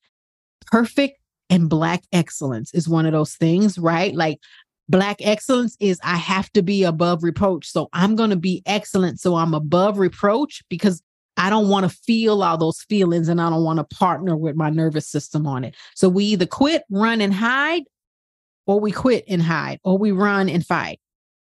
Perfect 0.67 1.19
And 1.49 1.69
Black 1.69 2.01
excellence 2.13 2.73
is 2.73 2.87
one 2.87 3.05
of 3.05 3.11
those 3.11 3.35
things, 3.35 3.77
right? 3.77 4.15
Like 4.15 4.39
Black 4.87 5.17
excellence 5.19 5.75
is 5.81 5.99
I 6.01 6.15
have 6.15 6.49
to 6.53 6.61
be 6.61 6.85
above 6.85 7.23
reproach. 7.23 7.69
So 7.69 7.89
I'm 7.91 8.15
going 8.15 8.29
to 8.29 8.37
be 8.37 8.63
excellent. 8.65 9.19
So 9.19 9.35
I'm 9.35 9.53
above 9.53 9.97
reproach 9.97 10.63
because 10.69 11.03
I 11.39 11.49
don't 11.49 11.69
want 11.69 11.89
to 11.89 11.97
feel 12.03 12.43
all 12.43 12.57
those 12.57 12.81
feelings 12.81 13.29
and 13.29 13.39
I 13.39 13.49
don't 13.49 13.63
want 13.63 13.77
to 13.77 13.95
partner 13.95 14.35
with 14.35 14.57
my 14.57 14.69
nervous 14.69 15.07
system 15.07 15.47
on 15.47 15.63
it. 15.63 15.73
So 15.95 16.09
we 16.09 16.25
either 16.25 16.45
quit, 16.45 16.83
run, 16.91 17.21
and 17.21 17.33
hide, 17.33 17.83
or 18.67 18.79
we 18.81 18.91
quit 18.91 19.23
and 19.27 19.41
hide, 19.41 19.79
or 19.85 19.97
we 19.97 20.11
run 20.11 20.49
and 20.49 20.65
fight. 20.65 20.99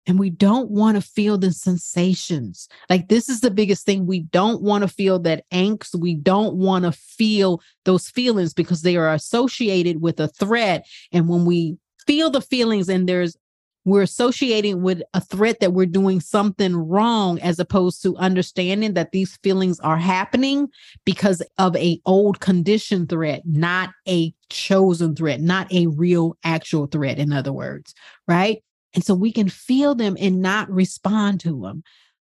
And 0.06 0.18
we 0.18 0.28
don't 0.28 0.70
want 0.70 0.96
to 0.96 1.02
feel 1.02 1.38
the 1.38 1.52
sensations. 1.52 2.68
Like, 2.90 3.08
this 3.08 3.28
is 3.28 3.40
the 3.40 3.50
biggest 3.50 3.86
thing. 3.86 4.06
We 4.06 4.20
don't 4.20 4.62
want 4.62 4.82
to 4.82 4.88
feel 4.88 5.18
that 5.20 5.44
angst. 5.52 5.98
We 5.98 6.14
don't 6.14 6.56
want 6.56 6.84
to 6.84 6.92
feel 6.92 7.62
those 7.84 8.08
feelings 8.08 8.52
because 8.52 8.82
they 8.82 8.96
are 8.96 9.14
associated 9.14 10.02
with 10.02 10.20
a 10.20 10.28
threat. 10.28 10.86
And 11.10 11.28
when 11.28 11.46
we 11.46 11.78
feel 12.06 12.30
the 12.30 12.40
feelings 12.40 12.88
and 12.88 13.08
there's 13.08 13.36
we're 13.84 14.02
associating 14.02 14.82
with 14.82 15.02
a 15.14 15.20
threat 15.20 15.60
that 15.60 15.72
we're 15.72 15.86
doing 15.86 16.20
something 16.20 16.76
wrong 16.76 17.40
as 17.40 17.58
opposed 17.58 18.02
to 18.02 18.16
understanding 18.16 18.94
that 18.94 19.12
these 19.12 19.36
feelings 19.42 19.80
are 19.80 19.96
happening 19.96 20.68
because 21.04 21.42
of 21.58 21.74
a 21.76 22.00
old 22.04 22.40
condition 22.40 23.06
threat 23.06 23.42
not 23.44 23.90
a 24.06 24.34
chosen 24.50 25.14
threat 25.14 25.40
not 25.40 25.72
a 25.72 25.86
real 25.88 26.36
actual 26.44 26.86
threat 26.86 27.18
in 27.18 27.32
other 27.32 27.52
words 27.52 27.94
right? 28.28 28.62
And 28.94 29.04
so 29.04 29.14
we 29.14 29.32
can 29.32 29.48
feel 29.48 29.94
them 29.94 30.16
and 30.20 30.42
not 30.42 30.70
respond 30.70 31.40
to 31.40 31.60
them 31.60 31.82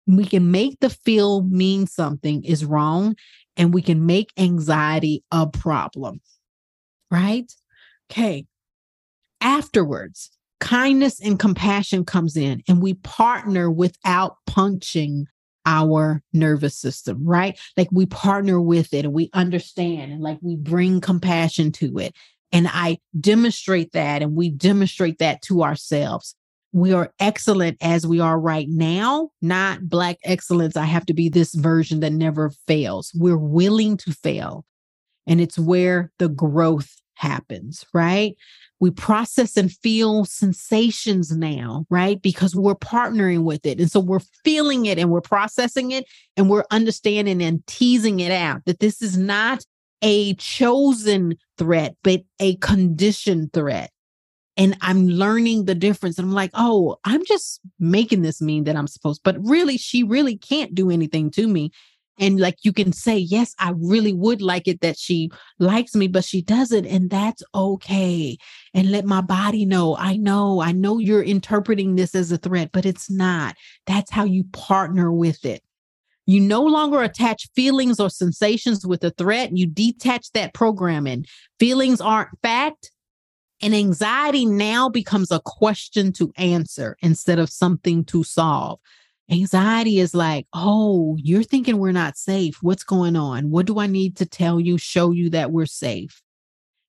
we 0.07 0.25
can 0.25 0.51
make 0.51 0.81
the 0.81 0.91
feel 0.91 1.43
mean 1.43 1.87
something 1.87 2.45
is 2.45 2.65
wrong 2.65 3.17
and 3.57 3.73
we 3.73 3.83
can 3.83 4.07
make 4.07 4.33
anxiety 4.37 5.25
a 5.33 5.47
problem 5.47 6.21
right? 7.11 7.53
Okay. 8.11 8.47
Afterwards 9.41 10.31
kindness 10.63 11.21
and 11.21 11.41
compassion 11.41 12.05
comes 12.05 12.37
in 12.37 12.63
and 12.69 12.81
we 12.81 12.95
partner 12.95 13.69
without 13.69 14.37
punching 14.47 15.27
our 15.67 16.23
nervous 16.33 16.77
system 16.77 17.25
right 17.25 17.59
like 17.77 17.89
we 17.91 18.07
partner 18.07 18.61
with 18.61 18.95
it 18.95 19.05
and 19.05 19.13
we 19.13 19.29
understand 19.33 20.13
and 20.13 20.21
like 20.21 20.39
we 20.41 20.57
bring 20.57 21.01
compassion 21.01 21.73
to 21.73 21.99
it 21.99 22.15
and 22.53 22.69
i 22.73 22.97
demonstrate 23.21 23.91
that 23.93 24.23
and 24.23 24.37
we 24.37 24.49
demonstrate 24.49 25.19
that 25.19 25.43
to 25.43 25.63
ourselves 25.63 26.37
we 26.73 26.93
are 26.93 27.13
excellent 27.21 27.77
as 27.83 28.07
we 28.07 28.19
are 28.19 28.41
right 28.41 28.67
now, 28.67 29.31
not 29.43 29.89
black 29.91 30.17
excellence. 30.25 30.75
I 30.75 30.87
have 30.87 31.05
to 31.07 31.15
be 31.15 31.29
this 31.29 31.55
version 31.55 32.01
that 32.01 32.15
never 32.15 32.51
fails. 32.67 33.13
We're 33.15 33.37
willing 33.37 33.99
to 33.99 34.13
fail. 34.13 34.65
And 35.27 35.39
it's 35.39 35.59
where 35.59 36.11
the 36.19 36.31
growth 36.31 36.97
happens, 37.15 37.85
right? 37.93 38.35
We 38.83 38.91
process 38.91 39.57
and 39.57 39.71
feel 39.71 40.25
sensations 40.25 41.31
now, 41.31 41.87
right? 41.89 42.21
Because 42.21 42.57
we're 42.57 42.75
partnering 42.75 43.45
with 43.45 43.65
it. 43.65 43.79
And 43.79 43.89
so 43.89 44.01
we're 44.01 44.19
feeling 44.45 44.87
it 44.87 44.99
and 44.99 45.09
we're 45.09 45.21
processing 45.21 45.93
it 45.93 46.05
and 46.37 46.51
we're 46.51 46.65
understanding 46.73 47.41
and 47.41 47.65
teasing 47.69 48.19
it 48.19 48.33
out 48.33 48.65
that 48.65 48.81
this 48.81 49.01
is 49.01 49.17
not 49.17 49.65
a 50.03 50.35
chosen 50.35 51.37
threat, 51.59 51.95
but 52.03 52.23
a 52.41 52.57
conditioned 52.57 53.53
threat. 53.53 53.93
And 54.57 54.77
I'm 54.81 55.07
learning 55.07 55.67
the 55.67 55.77
difference. 55.77 56.19
And 56.19 56.27
I'm 56.27 56.35
like, 56.35 56.51
oh, 56.55 56.97
I'm 57.05 57.25
just 57.25 57.61
making 57.79 58.23
this 58.23 58.43
mean 58.43 58.65
that 58.65 58.75
I'm 58.75 58.89
supposed, 58.89 59.21
but 59.23 59.37
really, 59.45 59.79
she 59.79 60.03
really 60.03 60.37
can't 60.37 60.75
do 60.75 60.91
anything 60.91 61.31
to 61.31 61.47
me 61.47 61.71
and 62.19 62.39
like 62.39 62.57
you 62.63 62.73
can 62.73 62.93
say 62.93 63.17
yes 63.17 63.55
i 63.59 63.73
really 63.77 64.13
would 64.13 64.43
like 64.43 64.69
it 64.69 64.81
that 64.81 64.99
she 64.99 65.31
likes 65.59 65.95
me 65.95 66.09
but 66.09 66.25
she 66.25 66.43
doesn't 66.43 66.87
and 66.87 67.11
that's 67.11 67.43
okay 67.55 68.37
and 68.75 68.91
let 68.91 69.05
my 69.05 69.21
body 69.21 69.65
know 69.65 69.97
i 69.99 70.17
know 70.17 70.61
i 70.61 70.73
know 70.73 70.99
you're 70.99 71.23
interpreting 71.23 71.97
this 71.97 72.15
as 72.15 72.31
a 72.33 72.37
threat 72.37 72.71
but 72.73 72.87
it's 72.87 73.11
not. 73.11 73.57
That's 73.87 74.11
how 74.11 74.25
you 74.25 74.45
partner 74.53 75.13
with 75.13 75.45
it. 75.45 75.63
You 76.27 76.41
no 76.41 76.63
longer 76.63 77.03
attach 77.03 77.49
feelings 77.55 77.99
or 77.99 78.11
sensations 78.11 78.87
with 78.87 79.05
a 79.05 79.11
threat 79.11 79.57
you 79.57 79.67
detach 79.67 80.33
that 80.33 80.55
programming. 80.55 81.27
Feelings 81.59 82.01
aren't 82.01 82.31
fact 82.43 82.91
and 83.61 83.75
anxiety 83.75 84.45
now 84.45 84.89
becomes 84.89 85.31
a 85.31 85.41
question 85.45 86.13
to 86.15 86.33
answer 86.37 86.97
instead 87.01 87.39
of 87.39 87.51
something 87.51 88.05
to 88.07 88.25
solve 88.25 88.81
Anxiety 89.31 89.99
is 89.99 90.15
like, 90.15 90.47
oh, 90.53 91.17
you're 91.19 91.43
thinking 91.43 91.79
we're 91.79 91.93
not 91.93 92.17
safe. 92.17 92.59
What's 92.61 92.85
going 92.85 93.17
on? 93.17 93.51
What 93.51 93.67
do 93.67 93.79
I 93.79 93.87
need 93.87 94.17
to 94.17 94.27
tell 94.27 94.61
you, 94.61 94.79
show 94.79 95.11
you 95.11 95.31
that 95.31 95.53
we're 95.53 95.67
safe? 95.67 96.21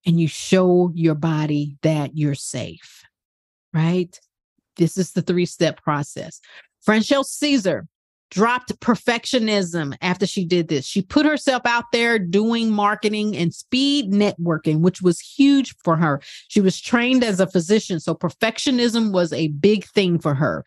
And 0.06 0.19
you 0.19 0.28
show 0.28 0.91
your 0.93 1.15
body 1.15 1.78
that 1.84 2.17
you're 2.17 2.36
safe, 2.36 3.04
right? 3.74 4.19
This 4.76 4.98
is 4.98 5.13
the 5.13 5.22
three 5.22 5.46
step 5.46 5.82
process. 5.82 6.41
Franchelle 6.86 7.24
Caesar 7.24 7.88
dropped 8.34 8.78
perfectionism 8.80 9.96
after 10.02 10.26
she 10.26 10.43
did 10.43 10.67
this. 10.67 10.86
She 10.86 11.04
put 11.04 11.26
herself 11.26 11.62
out 11.65 11.86
there 11.93 12.17
doing 12.17 12.72
marketing 12.72 13.38
and 13.38 13.54
speed 13.54 14.12
networking, 14.12 14.80
which 14.80 15.04
was 15.04 15.19
huge 15.19 15.76
for 15.84 15.96
her. 15.96 16.19
She 16.48 16.60
was 16.60 16.82
trained 16.82 17.24
as 17.24 17.39
a 17.39 17.48
physician, 17.48 18.00
so 18.00 18.15
perfectionism 18.15 19.13
was 19.13 19.32
a 19.32 19.50
big 19.50 19.86
thing 19.86 20.17
for 20.17 20.34
her. 20.34 20.65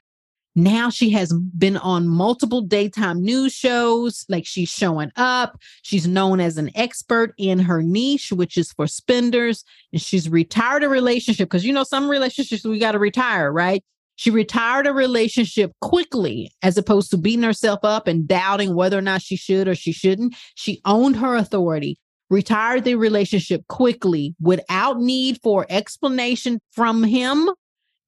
Now 0.59 0.89
she 0.89 1.11
has 1.11 1.35
been 1.35 1.77
on 1.77 2.09
multiple 2.09 2.63
daytime 2.63 3.23
news 3.23 3.53
shows. 3.53 4.25
Like 4.31 4.47
she's 4.47 4.71
showing 4.71 5.13
up. 5.15 5.61
She's 5.83 6.09
known 6.09 6.41
as 6.41 6.57
an 6.57 6.71
expert 6.75 7.35
in 7.37 7.59
her 7.59 7.83
niche, 7.83 8.33
which 8.33 8.57
is 8.57 8.73
for 8.73 8.87
spenders. 8.87 9.65
And 9.93 10.01
she's 10.01 10.31
retired 10.31 10.83
a 10.83 10.89
relationship 10.89 11.51
because, 11.51 11.67
you 11.67 11.75
know, 11.75 11.85
some 11.85 12.09
relationships 12.09 12.65
we 12.65 12.79
got 12.79 12.93
to 12.93 12.99
retire, 12.99 13.53
right? 13.53 13.85
She 14.17 14.31
retired 14.31 14.87
a 14.87 14.95
relationship 14.95 15.73
quickly 15.83 16.51
as 16.63 16.79
opposed 16.79 17.11
to 17.11 17.19
beating 17.19 17.43
herself 17.43 17.81
up 17.83 18.07
and 18.07 18.27
doubting 18.27 18.75
whether 18.75 18.97
or 18.97 19.03
not 19.03 19.21
she 19.21 19.37
should 19.37 19.69
or 19.69 19.75
she 19.75 19.93
shouldn't. 19.93 20.35
She 20.55 20.81
owned 20.87 21.17
her 21.17 21.37
authority, 21.37 21.99
retired 22.31 22.85
the 22.85 22.95
relationship 22.95 23.67
quickly 23.69 24.35
without 24.41 25.01
need 25.01 25.39
for 25.43 25.67
explanation 25.69 26.61
from 26.73 27.05
him 27.05 27.51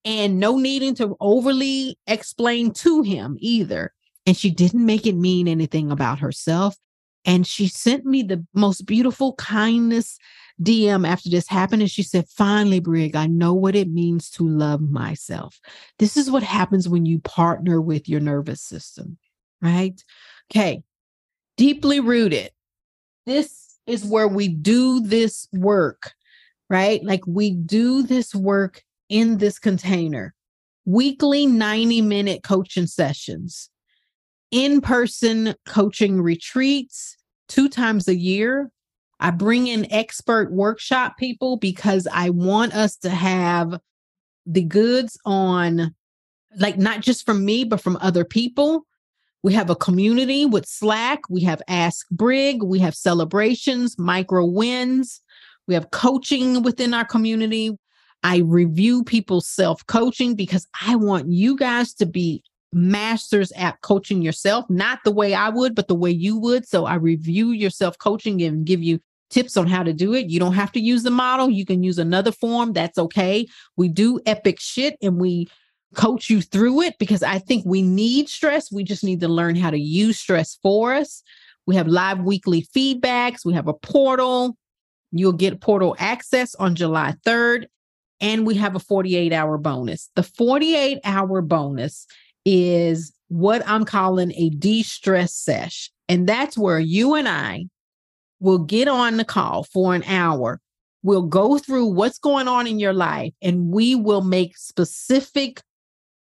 and 0.05 0.39
no 0.39 0.59
needing 0.59 0.95
to 0.97 1.17
overly 1.21 1.99
explain 2.07 2.73
to 2.73 3.03
him 3.03 3.37
either. 3.41 3.93
And 4.27 4.37
she 4.37 4.51
didn't 4.51 4.85
make 4.85 5.07
it 5.07 5.17
mean 5.17 5.49
anything 5.49 5.91
about 5.91 6.19
herself. 6.19 6.77
And 7.25 7.47
she 7.47 7.69
sent 7.69 8.05
me 8.05 8.23
the 8.23 8.45
most 8.55 8.87
beautiful 8.87 9.35
kindness 9.35 10.19
DM 10.63 11.07
after 11.07 11.29
this 11.29 11.49
happened. 11.49 11.83
And 11.83 11.91
she 11.91 12.03
said, 12.03 12.29
Finally, 12.29 12.81
Brig, 12.81 13.17
I 13.17 13.27
know 13.27 13.55
what 13.55 13.77
it 13.77 13.89
means 13.89 14.31
to 14.31 14.49
love 14.49 14.81
myself. 14.81 15.61
This 15.99 16.17
is 16.17 16.31
what 16.31 16.43
happens 16.43 16.89
when 16.89 17.07
you 17.07 17.19
partner 17.21 17.81
with 17.81 18.09
your 18.09 18.21
nervous 18.21 18.61
system, 18.61 19.19
right? 19.61 20.03
Okay. 20.51 20.83
Deeply 21.57 22.01
rooted. 22.01 22.51
This 23.27 23.77
is 23.87 24.05
where 24.05 24.29
we 24.29 24.49
do 24.49 25.01
this 25.01 25.49
work, 25.53 26.13
right? 26.71 27.03
Like 27.03 27.27
we 27.27 27.51
do 27.51 28.03
this 28.03 28.35
work 28.35 28.83
in 29.09 29.39
this 29.39 29.59
container 29.59 30.35
weekly 30.89 31.47
90 31.47 32.01
minute 32.01 32.43
coaching 32.43 32.87
sessions, 32.87 33.69
in 34.51 34.81
person 34.81 35.55
coaching 35.67 36.21
retreats 36.21 37.17
two 37.49 37.69
times 37.69 38.09
a 38.09 38.17
year. 38.17 38.71
I 39.21 39.31
bring 39.31 39.67
in 39.67 39.93
expert 39.93 40.51
workshop 40.51 41.19
people 41.19 41.59
because 41.59 42.09
I 42.11 42.31
want 42.31 42.75
us 42.75 42.97
to 42.99 43.11
have 43.11 43.79
the 44.47 44.63
goods 44.63 45.19
on, 45.27 45.95
like, 46.57 46.79
not 46.79 47.01
just 47.01 47.27
from 47.27 47.45
me, 47.45 47.65
but 47.65 47.83
from 47.83 47.99
other 48.01 48.25
people. 48.25 48.87
We 49.43 49.53
have 49.55 49.71
a 49.71 49.77
community 49.77 50.47
with 50.47 50.67
Slack. 50.67 51.21
We 51.29 51.43
have 51.43 51.61
Ask 51.69 52.09
Brig. 52.11 52.63
We 52.63 52.79
have 52.79 52.95
celebrations, 52.95 53.99
micro 53.99 54.47
wins. 54.47 55.21
We 55.67 55.75
have 55.75 55.91
coaching 55.91 56.63
within 56.63 56.95
our 56.95 57.05
community. 57.05 57.77
I 58.23 58.39
review 58.39 59.05
people's 59.05 59.49
self 59.49 59.87
coaching 59.87 60.35
because 60.35 60.67
I 60.87 60.97
want 60.97 61.31
you 61.31 61.57
guys 61.57 61.95
to 61.95 62.07
be 62.07 62.43
masters 62.73 63.53
at 63.53 63.81
coaching 63.81 64.23
yourself, 64.23 64.65
not 64.69 65.01
the 65.05 65.11
way 65.11 65.35
I 65.35 65.49
would, 65.49 65.75
but 65.75 65.89
the 65.89 65.95
way 65.95 66.11
you 66.11 66.39
would. 66.39 66.69
So 66.69 66.85
I 66.85 66.95
review 66.95 67.51
your 67.51 67.71
self 67.71 67.99
coaching 67.99 68.43
and 68.43 68.67
give 68.67 68.83
you 68.83 69.01
tips 69.31 69.57
on 69.57 69.67
how 69.67 69.83
to 69.83 69.93
do 69.93 70.15
it. 70.15 70.31
You 70.31 70.41
don't 70.41 70.55
have 70.55 70.73
to 70.73 70.81
use 70.81 71.03
the 71.03 71.11
model, 71.11 71.51
you 71.51 71.65
can 71.65 71.83
use 71.83 71.99
another 71.99 72.33
form. 72.33 72.73
That's 72.73 72.99
okay. 72.99 73.47
We 73.77 73.89
do 73.89 74.21
epic 74.27 74.59
shit 74.61 74.97
and 75.03 75.21
we 75.21 75.49
coach 75.95 76.29
you 76.29 76.43
through 76.43 76.83
it 76.83 76.99
because 76.99 77.23
I 77.23 77.39
think 77.39 77.65
we 77.67 77.83
need 77.83 78.29
stress. 78.29 78.71
We 78.71 78.85
just 78.85 79.05
need 79.05 79.21
to 79.21 79.29
learn 79.29 79.57
how 79.57 79.71
to 79.71 79.79
use 79.79 80.19
stress 80.19 80.59
for 80.63 80.95
us. 80.95 81.23
We 81.67 81.77
have 81.77 81.87
live 81.87 82.21
weekly 82.21 82.67
feedbacks, 82.75 83.45
we 83.45 83.55
have 83.55 83.69
a 83.69 83.75
portal. 83.75 84.57
You'll 85.11 85.33
get 85.33 85.63
portal 85.63 85.97
access 85.99 86.55
on 86.55 86.75
July 86.75 87.15
3rd 87.27 87.67
and 88.21 88.47
we 88.47 88.55
have 88.55 88.75
a 88.75 88.81
48 88.81 89.33
hour 89.33 89.59
bonus. 89.59 90.11
The 90.15 90.23
48 90.23 91.01
hour 91.05 91.43
bonus 91.43 92.07
is 92.45 93.13
what 93.29 93.63
I'm 93.67 93.85
calling 93.85 94.33
a 94.35 94.51
de 94.51 94.83
stress 94.83 95.35
sesh. 95.35 95.91
And 96.09 96.27
that's 96.27 96.57
where 96.57 96.81
you 96.81 97.15
and 97.15 97.29
I 97.29 97.67
will 98.41 98.59
get 98.59 98.89
on 98.89 99.17
the 99.17 99.25
call 99.25 99.65
for 99.65 99.95
an 99.95 100.03
hour 100.05 100.61
We'll 101.03 101.23
go 101.23 101.59
through 101.59 101.87
what's 101.87 102.19
going 102.19 102.49
on 102.49 102.67
in 102.67 102.79
your 102.79 102.93
life 102.93 103.33
and 103.41 103.71
we 103.71 103.95
will 103.95 104.23
make 104.23 104.57
specific 104.57 105.63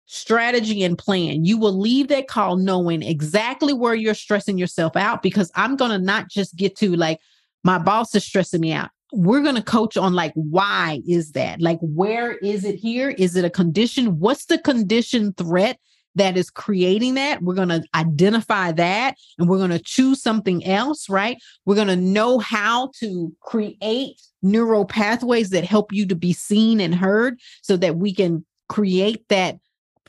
strategy 0.05 0.83
and 0.83 0.97
plan. 0.97 1.45
You 1.45 1.57
will 1.57 1.77
leave 1.77 2.09
that 2.09 2.27
call 2.27 2.57
knowing 2.57 3.01
exactly 3.01 3.73
where 3.73 3.95
you're 3.95 4.13
stressing 4.13 4.57
yourself 4.57 4.95
out 4.95 5.23
because 5.23 5.51
I'm 5.55 5.75
going 5.75 5.91
to 5.91 5.97
not 5.97 6.29
just 6.29 6.55
get 6.55 6.75
to 6.77 6.95
like, 6.95 7.19
my 7.63 7.79
boss 7.79 8.13
is 8.13 8.23
stressing 8.23 8.61
me 8.61 8.71
out. 8.71 8.89
We're 9.13 9.41
going 9.41 9.55
to 9.55 9.61
coach 9.61 9.95
on 9.97 10.13
like, 10.13 10.33
why 10.35 11.01
is 11.07 11.31
that? 11.31 11.61
Like, 11.61 11.79
where 11.81 12.33
is 12.37 12.65
it 12.65 12.75
here? 12.75 13.09
Is 13.11 13.35
it 13.35 13.45
a 13.45 13.49
condition? 13.49 14.19
What's 14.19 14.45
the 14.45 14.57
condition 14.57 15.33
threat 15.33 15.79
that 16.17 16.35
is 16.35 16.49
creating 16.49 17.13
that. 17.13 17.41
We're 17.41 17.53
going 17.53 17.69
to 17.69 17.83
identify 17.95 18.71
that 18.73 19.15
and 19.37 19.47
we're 19.47 19.59
going 19.59 19.71
to 19.71 19.79
choose 19.79 20.21
something 20.21 20.65
else, 20.65 21.09
right? 21.09 21.37
We're 21.65 21.75
going 21.75 21.87
to 21.87 21.95
know 21.95 22.39
how 22.39 22.91
to 22.99 23.31
create 23.41 24.19
neural 24.41 24.85
pathways 24.85 25.51
that 25.51 25.63
help 25.63 25.93
you 25.93 26.05
to 26.07 26.15
be 26.15 26.33
seen 26.33 26.81
and 26.81 26.93
heard 26.93 27.39
so 27.61 27.77
that 27.77 27.97
we 27.97 28.13
can 28.13 28.45
create 28.67 29.27
that 29.29 29.57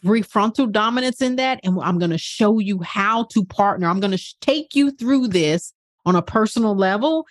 prefrontal 0.05 0.71
dominance 0.73 1.21
in 1.21 1.37
that. 1.37 1.61
And 1.63 1.79
I'm 1.83 1.99
going 1.99 2.11
to 2.11 2.19
show 2.19 2.59
you 2.59 2.81
how 2.83 3.25
to 3.25 3.45
partner. 3.45 3.89
I'm 3.89 4.01
going 4.01 4.13
to 4.13 4.19
sh- 4.19 4.35
take 4.41 4.75
you 4.75 4.91
through 4.91 5.29
this 5.29 5.73
on 6.07 6.17
a 6.17 6.23
personal 6.23 6.75
level 6.75 7.27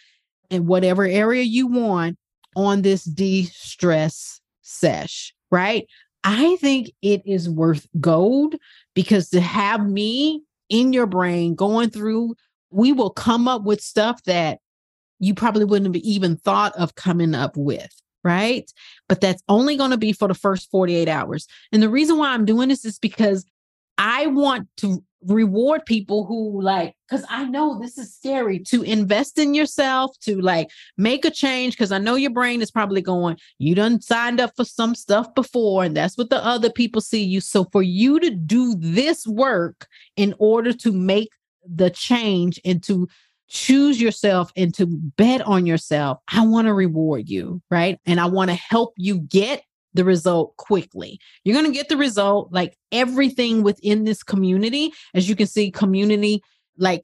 in 0.50 0.66
whatever 0.66 1.06
area 1.06 1.44
you 1.44 1.68
want 1.68 2.18
on 2.56 2.82
this 2.82 3.04
de 3.04 3.44
stress 3.46 4.42
sesh, 4.62 5.34
right? 5.52 5.86
I 6.24 6.58
think 6.58 6.92
it 7.02 7.22
is 7.26 7.50
worth 7.50 7.88
gold 8.00 8.56
because 8.94 9.30
to 9.30 9.40
have 9.40 9.88
me 9.88 10.42
in 10.70 10.92
your 10.92 11.06
brain 11.06 11.56
going 11.56 11.90
through, 11.90 12.36
we 12.70 12.92
will 12.92 13.12
come 13.12 13.48
up 13.48 13.64
with 13.64 13.82
stuff 13.82 14.22
that 14.24 14.60
you 15.20 15.34
probably 15.34 15.66
wouldn't 15.66 15.96
have 15.96 16.04
even 16.04 16.38
thought 16.38 16.76
of 16.76 16.96
coming 16.96 17.34
up 17.34 17.56
with. 17.56 17.90
Right. 18.24 18.70
But 19.08 19.22
that's 19.22 19.42
only 19.48 19.78
going 19.78 19.92
to 19.92 19.98
be 19.98 20.12
for 20.12 20.28
the 20.28 20.34
first 20.34 20.70
48 20.70 21.08
hours. 21.08 21.48
And 21.72 21.82
the 21.82 21.88
reason 21.88 22.18
why 22.18 22.34
I'm 22.34 22.44
doing 22.44 22.68
this 22.68 22.84
is 22.84 23.00
because 23.00 23.46
I 23.98 24.28
want 24.28 24.68
to 24.78 25.04
reward 25.24 25.86
people 25.86 26.26
who 26.26 26.62
like 26.62 26.96
because 27.10 27.26
i 27.28 27.44
know 27.46 27.80
this 27.80 27.98
is 27.98 28.14
scary 28.14 28.60
to 28.60 28.84
invest 28.84 29.40
in 29.40 29.56
yourself 29.56 30.12
to 30.20 30.40
like 30.40 30.70
make 30.96 31.26
a 31.26 31.32
change 31.32 31.74
because 31.74 31.92
i 31.92 31.98
know 31.98 32.14
your 32.14 32.30
brain 32.30 32.62
is 32.62 32.70
probably 32.70 33.02
going 33.02 33.36
you 33.58 33.74
done 33.74 34.00
signed 34.00 34.40
up 34.40 34.52
for 34.56 34.64
some 34.64 34.94
stuff 34.94 35.34
before 35.34 35.84
and 35.84 35.98
that's 35.98 36.18
what 36.18 36.30
the 36.30 36.44
other 36.46 36.70
people 36.70 37.02
see 37.02 37.24
you. 37.24 37.42
So 37.42 37.66
for 37.72 37.82
you 37.82 38.20
to 38.20 38.30
do 38.30 38.76
this 38.78 39.26
work 39.26 39.88
in 40.16 40.34
order 40.38 40.74
to 40.74 40.92
make 40.92 41.30
the 41.66 41.90
change 41.90 42.60
and 42.64 42.82
to 42.84 43.08
choose 43.50 44.00
yourself 44.00 44.52
and 44.56 44.74
to 44.74 44.86
bet 44.86 45.42
on 45.42 45.66
yourself 45.66 46.20
i 46.32 46.46
want 46.46 46.68
to 46.68 46.74
reward 46.74 47.30
you 47.30 47.62
right? 47.72 48.00
And 48.06 48.20
i 48.20 48.26
want 48.26 48.50
to 48.50 48.56
help 48.56 48.94
you 48.98 49.20
get 49.20 49.64
the 49.98 50.06
result 50.06 50.56
quickly. 50.56 51.20
You're 51.44 51.56
going 51.56 51.70
to 51.70 51.78
get 51.78 51.90
the 51.90 51.98
result 51.98 52.54
like 52.54 52.78
everything 52.94 53.64
within 53.64 54.06
this 54.06 54.24
community. 54.24 54.94
As 55.14 55.28
you 55.28 55.36
can 55.36 55.48
see, 55.48 55.70
community, 55.70 56.42
like 56.78 57.02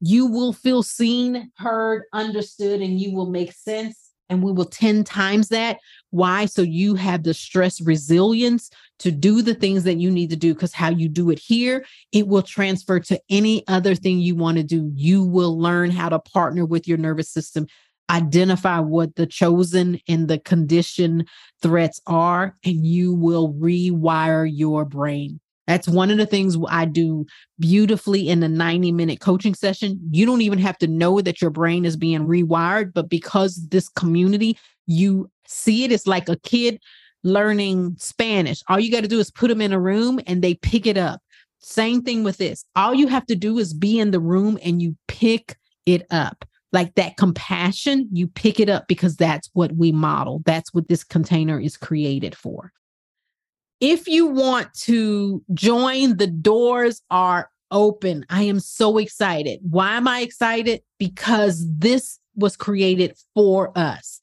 you 0.00 0.26
will 0.26 0.52
feel 0.52 0.82
seen, 0.82 1.50
heard, 1.56 2.02
understood, 2.12 2.82
and 2.82 3.00
you 3.00 3.14
will 3.14 3.30
make 3.30 3.52
sense. 3.52 4.10
And 4.28 4.42
we 4.42 4.50
will 4.50 4.64
10 4.64 5.04
times 5.04 5.48
that. 5.48 5.78
Why? 6.10 6.46
So 6.46 6.62
you 6.62 6.96
have 6.96 7.22
the 7.22 7.32
stress 7.32 7.80
resilience 7.80 8.70
to 8.98 9.12
do 9.12 9.40
the 9.40 9.54
things 9.54 9.84
that 9.84 9.98
you 9.98 10.10
need 10.10 10.30
to 10.30 10.36
do. 10.36 10.52
Because 10.52 10.72
how 10.72 10.90
you 10.90 11.08
do 11.08 11.30
it 11.30 11.38
here, 11.38 11.84
it 12.10 12.26
will 12.26 12.42
transfer 12.42 12.98
to 12.98 13.20
any 13.30 13.66
other 13.68 13.94
thing 13.94 14.18
you 14.18 14.34
want 14.34 14.56
to 14.56 14.64
do. 14.64 14.90
You 14.94 15.22
will 15.22 15.58
learn 15.58 15.92
how 15.92 16.08
to 16.08 16.18
partner 16.18 16.66
with 16.66 16.88
your 16.88 16.98
nervous 16.98 17.30
system 17.30 17.68
identify 18.10 18.80
what 18.80 19.16
the 19.16 19.26
chosen 19.26 20.00
and 20.08 20.28
the 20.28 20.38
condition 20.38 21.26
threats 21.62 22.00
are, 22.06 22.54
and 22.64 22.86
you 22.86 23.14
will 23.14 23.54
rewire 23.54 24.48
your 24.50 24.84
brain. 24.84 25.40
That's 25.66 25.88
one 25.88 26.10
of 26.10 26.18
the 26.18 26.26
things 26.26 26.56
I 26.68 26.84
do 26.84 27.26
beautifully 27.58 28.28
in 28.28 28.40
the 28.40 28.48
90 28.48 28.92
minute 28.92 29.20
coaching 29.20 29.54
session. 29.54 29.98
You 30.10 30.24
don't 30.24 30.42
even 30.42 30.60
have 30.60 30.78
to 30.78 30.86
know 30.86 31.20
that 31.20 31.40
your 31.40 31.50
brain 31.50 31.84
is 31.84 31.96
being 31.96 32.26
rewired, 32.26 32.92
but 32.94 33.08
because 33.08 33.66
this 33.68 33.88
community, 33.88 34.56
you 34.86 35.28
see 35.48 35.84
it, 35.84 35.90
it's 35.90 36.06
like 36.06 36.28
a 36.28 36.38
kid 36.38 36.80
learning 37.24 37.96
Spanish. 37.98 38.62
All 38.68 38.78
you 38.78 38.92
got 38.92 39.02
to 39.02 39.08
do 39.08 39.18
is 39.18 39.32
put 39.32 39.48
them 39.48 39.60
in 39.60 39.72
a 39.72 39.80
room 39.80 40.20
and 40.28 40.42
they 40.42 40.54
pick 40.54 40.86
it 40.86 40.96
up. 40.96 41.20
Same 41.58 42.02
thing 42.02 42.22
with 42.22 42.36
this. 42.36 42.64
All 42.76 42.94
you 42.94 43.08
have 43.08 43.26
to 43.26 43.34
do 43.34 43.58
is 43.58 43.74
be 43.74 43.98
in 43.98 44.12
the 44.12 44.20
room 44.20 44.58
and 44.62 44.80
you 44.80 44.96
pick 45.08 45.56
it 45.84 46.06
up 46.10 46.44
like 46.76 46.94
that 46.96 47.16
compassion, 47.16 48.06
you 48.12 48.28
pick 48.28 48.60
it 48.60 48.68
up 48.68 48.86
because 48.86 49.16
that's 49.16 49.48
what 49.54 49.72
we 49.72 49.92
model. 49.92 50.42
That's 50.44 50.74
what 50.74 50.88
this 50.88 51.04
container 51.04 51.58
is 51.58 51.74
created 51.74 52.34
for. 52.34 52.70
If 53.80 54.06
you 54.06 54.26
want 54.26 54.74
to 54.80 55.42
join, 55.54 56.18
the 56.18 56.26
doors 56.26 57.00
are 57.10 57.50
open. 57.70 58.26
I 58.28 58.42
am 58.42 58.60
so 58.60 58.98
excited. 58.98 59.60
Why 59.62 59.96
am 59.96 60.06
I 60.06 60.20
excited? 60.20 60.82
Because 60.98 61.64
this 61.66 62.20
was 62.34 62.58
created 62.58 63.16
for 63.34 63.72
us. 63.74 64.20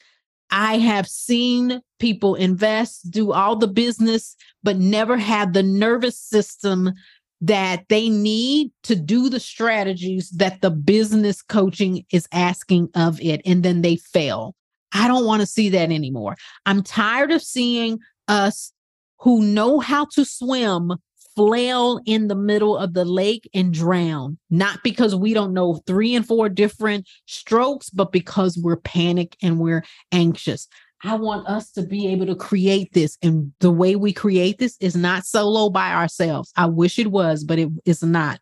I 0.52 0.78
have 0.78 1.08
seen 1.08 1.82
people 1.98 2.36
invest, 2.36 3.10
do 3.10 3.32
all 3.32 3.56
the 3.56 3.68
business, 3.68 4.36
but 4.62 4.78
never 4.78 5.18
had 5.18 5.54
the 5.54 5.64
nervous 5.64 6.20
system 6.20 6.94
that 7.44 7.84
they 7.90 8.08
need 8.08 8.72
to 8.84 8.96
do 8.96 9.30
the 9.30 9.40
strategies 9.40 10.30
that 10.30 10.62
the 10.62 10.72
business 10.72 11.42
coaching 11.42 12.06
is 12.12 12.26
asking 12.32 12.88
of 12.96 13.20
it, 13.22 13.42
and 13.46 13.64
then 13.64 13.82
they 13.82 13.98
fail. 13.98 14.56
I 14.94 15.10
don't 15.10 15.26
want 15.26 15.42
to 15.42 15.48
see 15.48 15.68
that 15.70 15.92
anymore. 15.92 16.38
I'm 16.66 16.84
tired 16.84 17.32
of 17.32 17.42
seeing 17.42 18.00
us 18.30 18.72
who 19.20 19.42
know 19.42 19.80
how 19.80 20.06
to 20.14 20.24
swim 20.24 20.94
flail 21.36 22.00
in 22.06 22.28
the 22.28 22.36
middle 22.36 22.78
of 22.78 22.94
the 22.94 23.04
lake 23.04 23.50
and 23.54 23.74
drown, 23.74 24.38
not 24.50 24.80
because 24.84 25.16
we 25.16 25.34
don't 25.34 25.54
know 25.54 25.82
three 25.86 26.16
and 26.16 26.26
four 26.26 26.48
different 26.48 27.10
strokes, 27.26 27.90
but 27.90 28.12
because 28.12 28.58
we're 28.58 28.78
panicked 28.78 29.36
and 29.42 29.60
we're 29.60 29.84
anxious. 30.12 30.68
I 31.04 31.16
want 31.16 31.48
us 31.48 31.72
to 31.72 31.84
be 31.84 32.08
able 32.08 32.26
to 32.28 32.36
create 32.36 32.94
this. 32.94 33.18
And 33.22 33.52
the 33.60 33.72
way 33.72 33.96
we 33.96 34.14
create 34.14 34.58
this 34.58 34.78
is 34.80 34.96
not 34.96 35.26
solo 35.26 35.70
by 35.70 35.94
ourselves. 35.94 36.52
I 36.56 36.66
wish 36.68 36.98
it 36.98 37.12
was, 37.12 37.44
but 37.44 37.60
it 37.60 37.70
is 37.86 38.02
not. 38.02 38.40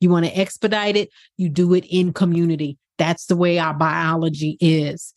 You 0.00 0.10
want 0.10 0.26
to 0.26 0.38
expedite 0.38 0.96
it, 0.96 1.10
you 1.36 1.48
do 1.48 1.74
it 1.74 1.84
in 1.88 2.12
community. 2.12 2.78
That's 2.98 3.26
the 3.26 3.36
way 3.36 3.58
our 3.58 3.74
biology 3.74 4.56
is. 4.60 5.12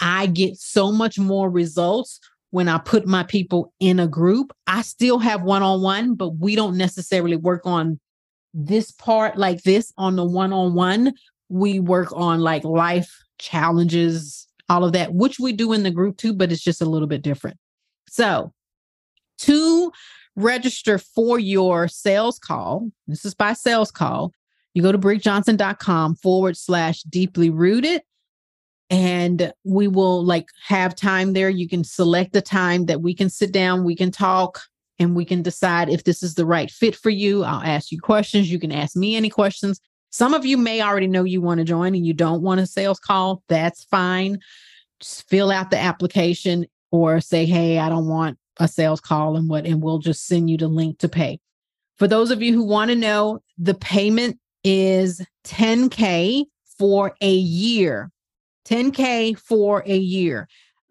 I 0.00 0.26
get 0.26 0.56
so 0.56 0.92
much 0.92 1.18
more 1.18 1.50
results 1.50 2.20
when 2.50 2.68
I 2.68 2.78
put 2.78 3.06
my 3.06 3.24
people 3.24 3.72
in 3.80 4.00
a 4.00 4.06
group. 4.06 4.52
I 4.66 4.82
still 4.82 5.18
have 5.18 5.42
one 5.42 5.62
on 5.62 5.82
one, 5.82 6.14
but 6.14 6.36
we 6.36 6.56
don't 6.56 6.76
necessarily 6.76 7.36
work 7.36 7.62
on 7.66 8.00
this 8.54 8.90
part 8.90 9.36
like 9.36 9.62
this 9.62 9.92
on 9.98 10.16
the 10.16 10.24
one 10.24 10.52
on 10.52 10.74
one. 10.74 11.12
We 11.50 11.80
work 11.80 12.12
on 12.12 12.40
like 12.40 12.64
life 12.64 13.14
challenges, 13.38 14.47
all 14.68 14.84
of 14.84 14.92
that, 14.92 15.14
which 15.14 15.38
we 15.38 15.52
do 15.52 15.72
in 15.72 15.82
the 15.82 15.90
group 15.90 16.16
too, 16.16 16.32
but 16.32 16.52
it's 16.52 16.62
just 16.62 16.82
a 16.82 16.88
little 16.88 17.08
bit 17.08 17.22
different. 17.22 17.56
So, 18.08 18.52
to 19.38 19.92
register 20.36 20.98
for 20.98 21.38
your 21.38 21.88
sales 21.88 22.38
call, 22.38 22.90
this 23.06 23.24
is 23.24 23.34
by 23.34 23.52
sales 23.52 23.90
call, 23.90 24.32
you 24.74 24.82
go 24.82 24.92
to 24.92 24.98
brigjohnson.com 24.98 26.16
forward 26.16 26.56
slash 26.56 27.02
deeply 27.02 27.50
rooted. 27.50 28.02
And 28.90 29.52
we 29.64 29.86
will 29.86 30.24
like 30.24 30.46
have 30.66 30.94
time 30.94 31.34
there. 31.34 31.50
You 31.50 31.68
can 31.68 31.84
select 31.84 32.32
the 32.32 32.40
time 32.40 32.86
that 32.86 33.02
we 33.02 33.14
can 33.14 33.28
sit 33.28 33.52
down, 33.52 33.84
we 33.84 33.94
can 33.94 34.10
talk, 34.10 34.60
and 34.98 35.14
we 35.14 35.24
can 35.24 35.42
decide 35.42 35.88
if 35.88 36.04
this 36.04 36.22
is 36.22 36.34
the 36.34 36.46
right 36.46 36.70
fit 36.70 36.96
for 36.96 37.10
you. 37.10 37.44
I'll 37.44 37.62
ask 37.62 37.92
you 37.92 38.00
questions. 38.00 38.50
You 38.50 38.58
can 38.58 38.72
ask 38.72 38.96
me 38.96 39.14
any 39.14 39.28
questions. 39.28 39.80
Some 40.10 40.34
of 40.34 40.46
you 40.46 40.56
may 40.56 40.80
already 40.82 41.06
know 41.06 41.24
you 41.24 41.40
want 41.40 41.58
to 41.58 41.64
join 41.64 41.94
and 41.94 42.06
you 42.06 42.14
don't 42.14 42.42
want 42.42 42.60
a 42.60 42.66
sales 42.66 42.98
call. 42.98 43.42
That's 43.48 43.84
fine. 43.84 44.38
Just 45.00 45.28
fill 45.28 45.50
out 45.50 45.70
the 45.70 45.78
application 45.78 46.66
or 46.90 47.20
say, 47.20 47.44
hey, 47.44 47.78
I 47.78 47.88
don't 47.88 48.08
want 48.08 48.38
a 48.58 48.66
sales 48.66 49.00
call 49.00 49.36
and 49.36 49.48
what, 49.48 49.66
and 49.66 49.82
we'll 49.82 49.98
just 49.98 50.26
send 50.26 50.50
you 50.50 50.56
the 50.56 50.68
link 50.68 50.98
to 50.98 51.08
pay. 51.08 51.38
For 51.96 52.08
those 52.08 52.30
of 52.30 52.42
you 52.42 52.52
who 52.54 52.64
want 52.64 52.90
to 52.90 52.96
know, 52.96 53.40
the 53.58 53.74
payment 53.74 54.38
is 54.64 55.24
10K 55.44 56.44
for 56.78 57.14
a 57.20 57.32
year. 57.32 58.10
10K 58.66 59.38
for 59.38 59.82
a 59.86 59.96
year. 59.96 60.48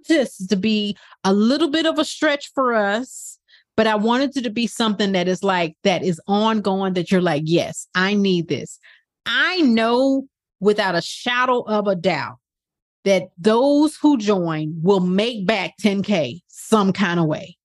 This 0.08 0.40
is 0.40 0.48
to 0.48 0.56
be 0.56 0.98
a 1.24 1.34
little 1.34 1.70
bit 1.70 1.86
of 1.86 2.00
a 2.00 2.06
stretch 2.06 2.52
for 2.54 2.74
us, 2.74 3.40
but 3.76 3.88
I 3.88 3.96
wanted 3.96 4.36
it 4.38 4.44
to 4.44 4.50
be 4.50 4.68
something 4.68 5.12
that 5.12 5.28
is 5.28 5.44
like, 5.44 5.76
that 5.84 6.04
is 6.04 6.22
ongoing, 6.28 6.94
that 6.94 7.12
you're 7.12 7.22
like, 7.22 7.44
yes, 7.46 7.88
I 7.94 8.14
need 8.14 8.48
this. 8.48 8.80
I 9.28 9.62
know 9.62 10.28
without 10.60 10.96
a 10.96 11.02
shadow 11.02 11.62
of 11.62 11.88
a 11.88 11.96
doubt 11.96 12.38
that 13.04 13.30
those 13.38 13.96
who 13.96 14.18
join 14.18 14.80
will 14.82 15.00
make 15.00 15.46
back 15.46 15.76
10K 15.82 16.42
some 16.48 16.92
kind 16.92 17.20
of 17.20 17.26
way. 17.26 17.58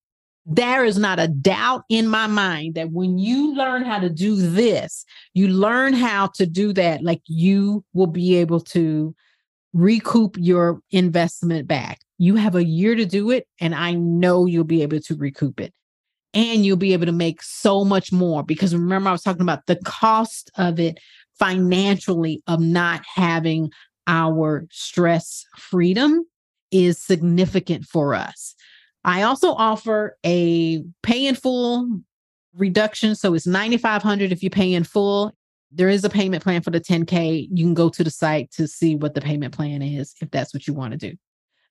There 0.45 0.85
is 0.85 0.99
not 0.99 1.21
a 1.21 1.29
doubt 1.29 1.85
in 1.89 2.09
my 2.09 2.27
mind 2.27 2.75
that 2.75 2.91
when 2.91 3.19
you 3.19 3.55
learn 3.55 3.85
how 3.85 4.01
to 4.01 4.11
do 4.11 4.37
this, 4.37 5.05
you 5.35 5.49
learn 5.49 5.95
how 5.95 6.29
to 6.35 6.47
do 6.47 6.73
that, 6.75 7.03
like 7.03 7.23
you 7.27 7.85
will 7.93 8.09
be 8.09 8.37
able 8.37 8.61
to 8.61 9.15
recoup 9.73 10.37
your 10.39 10.81
investment 10.91 11.67
back. 11.67 12.01
You 12.19 12.37
have 12.37 12.55
a 12.55 12.65
year 12.65 12.95
to 12.95 13.07
do 13.07 13.31
it, 13.31 13.47
and 13.61 13.75
I 13.75 13.95
know 13.95 14.47
you'll 14.47 14.65
be 14.65 14.83
able 14.83 15.01
to 15.01 15.17
recoup 15.17 15.61
it. 15.61 15.73
And 16.35 16.65
you'll 16.65 16.77
be 16.77 16.93
able 16.93 17.07
to 17.07 17.13
make 17.13 17.43
so 17.43 17.85
much 17.85 18.11
more 18.11 18.43
because 18.43 18.75
remember, 18.75 19.11
I 19.11 19.13
was 19.13 19.23
talking 19.23 19.43
about 19.43 19.67
the 19.67 19.77
cost 19.85 20.51
of 20.57 20.81
it 20.81 20.99
financially 21.39 22.43
of 22.47 22.61
not 22.61 23.03
having 23.15 23.71
our 24.07 24.67
stress 24.71 25.45
freedom 25.57 26.25
is 26.71 27.01
significant 27.01 27.85
for 27.85 28.15
us. 28.15 28.55
I 29.05 29.23
also 29.23 29.53
offer 29.53 30.17
a 30.25 30.83
pay 31.03 31.27
in 31.27 31.35
full 31.35 32.01
reduction. 32.55 33.15
So 33.15 33.35
it's 33.35 33.47
9,500 33.47 34.33
if 34.33 34.43
you 34.43 34.51
pay 34.51 34.75
in 34.75 34.85
full. 34.85 35.33
There 35.71 35.89
is 35.89 36.05
a 36.05 36.11
payment 36.11 36.43
plan 36.43 36.63
for 36.63 36.71
the 36.71 36.81
10K. 36.81 37.49
You 37.51 37.65
can 37.65 37.75
go 37.75 37.89
to 37.89 38.05
the 38.05 38.11
site 38.11 38.51
to 38.53 38.69
see 38.69 38.95
what 38.95 39.15
the 39.15 39.21
payment 39.21 39.55
plan 39.55 39.83
is 39.83 40.15
if 40.21 40.31
that's 40.31 40.53
what 40.53 40.67
you 40.67 40.75
want 40.75 40.93
to 40.93 40.99
do. 40.99 41.17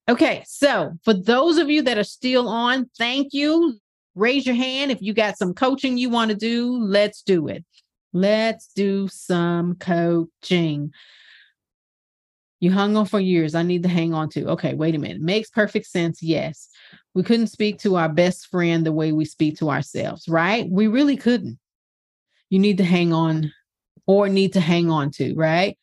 Okay. 0.09 0.43
So 0.47 0.93
for 1.03 1.13
those 1.13 1.57
of 1.57 1.69
you 1.69 1.83
that 1.83 1.97
are 1.97 2.03
still 2.03 2.49
on, 2.49 2.89
thank 2.97 3.33
you. 3.33 3.77
Raise 4.15 4.45
your 4.45 4.55
hand 4.55 4.91
if 4.91 5.01
you 5.01 5.13
got 5.13 5.37
some 5.37 5.53
coaching 5.53 5.97
you 5.97 6.09
want 6.09 6.31
to 6.31 6.37
do. 6.37 6.77
Let's 6.77 7.21
do 7.21 7.47
it. 7.47 7.63
Let's 8.13 8.67
do 8.73 9.07
some 9.07 9.75
coaching. 9.75 10.93
You 12.59 12.71
hung 12.71 12.95
on 12.95 13.05
for 13.05 13.19
years. 13.19 13.55
I 13.55 13.63
need 13.63 13.83
to 13.83 13.89
hang 13.89 14.13
on 14.13 14.29
to. 14.29 14.47
Okay, 14.49 14.73
wait 14.73 14.95
a 14.95 14.99
minute. 14.99 15.21
Makes 15.21 15.49
perfect 15.49 15.87
sense. 15.87 16.21
Yes. 16.21 16.69
We 17.13 17.23
couldn't 17.23 17.47
speak 17.47 17.79
to 17.79 17.95
our 17.95 18.07
best 18.07 18.47
friend 18.47 18.85
the 18.85 18.91
way 18.91 19.11
we 19.11 19.25
speak 19.25 19.57
to 19.57 19.69
ourselves, 19.69 20.27
right? 20.29 20.69
We 20.69 20.87
really 20.87 21.17
couldn't. 21.17 21.57
You 22.49 22.59
need 22.59 22.77
to 22.77 22.83
hang 22.83 23.13
on 23.13 23.51
or 24.05 24.29
need 24.29 24.53
to 24.53 24.59
hang 24.59 24.89
on 24.89 25.11
to, 25.11 25.33
right? 25.35 25.77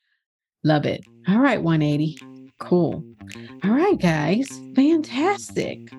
Love 0.64 0.86
it. 0.86 1.04
All 1.26 1.38
right, 1.38 1.62
180. 1.62 2.18
Cool. 2.60 3.04
All 3.64 3.70
right, 3.70 3.98
guys. 3.98 4.48
Fantastic. 4.74 5.90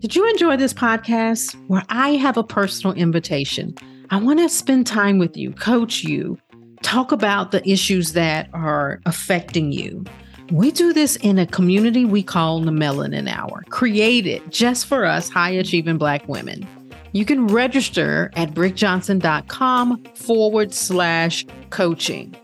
Did 0.00 0.14
you 0.14 0.28
enjoy 0.28 0.56
this 0.56 0.74
podcast 0.74 1.54
where 1.68 1.84
I 1.88 2.10
have 2.10 2.36
a 2.36 2.44
personal 2.44 2.94
invitation? 2.94 3.74
I 4.10 4.18
want 4.18 4.38
to 4.40 4.48
spend 4.48 4.86
time 4.86 5.18
with 5.18 5.36
you, 5.36 5.52
coach 5.52 6.04
you, 6.04 6.38
talk 6.82 7.12
about 7.12 7.50
the 7.50 7.66
issues 7.68 8.12
that 8.12 8.48
are 8.52 9.00
affecting 9.06 9.72
you. 9.72 10.04
We 10.50 10.70
do 10.70 10.92
this 10.92 11.16
in 11.16 11.38
a 11.38 11.46
community 11.46 12.04
we 12.04 12.22
call 12.22 12.60
the 12.60 12.70
Melanin 12.70 13.28
Hour, 13.28 13.64
created 13.70 14.42
just 14.50 14.86
for 14.86 15.06
us 15.06 15.30
high 15.30 15.50
achieving 15.50 15.96
Black 15.96 16.28
women. 16.28 16.66
You 17.12 17.24
can 17.24 17.46
register 17.46 18.30
at 18.36 18.50
brigjohnson.com 18.50 20.04
forward 20.14 20.74
slash 20.74 21.46
coaching. 21.70 22.34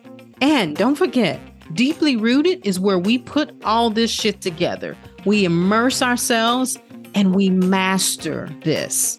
And 0.41 0.77
don't 0.77 0.95
forget, 0.95 1.39
Deeply 1.75 2.17
Rooted 2.17 2.67
is 2.67 2.81
where 2.81 2.99
we 2.99 3.19
put 3.19 3.55
all 3.65 3.91
this 3.91 4.11
shit 4.11 4.41
together. 4.41 4.97
We 5.27 5.45
immerse 5.45 6.01
ourselves 6.01 6.79
and 7.15 7.35
we 7.35 7.51
master 7.51 8.49
this. 8.63 9.19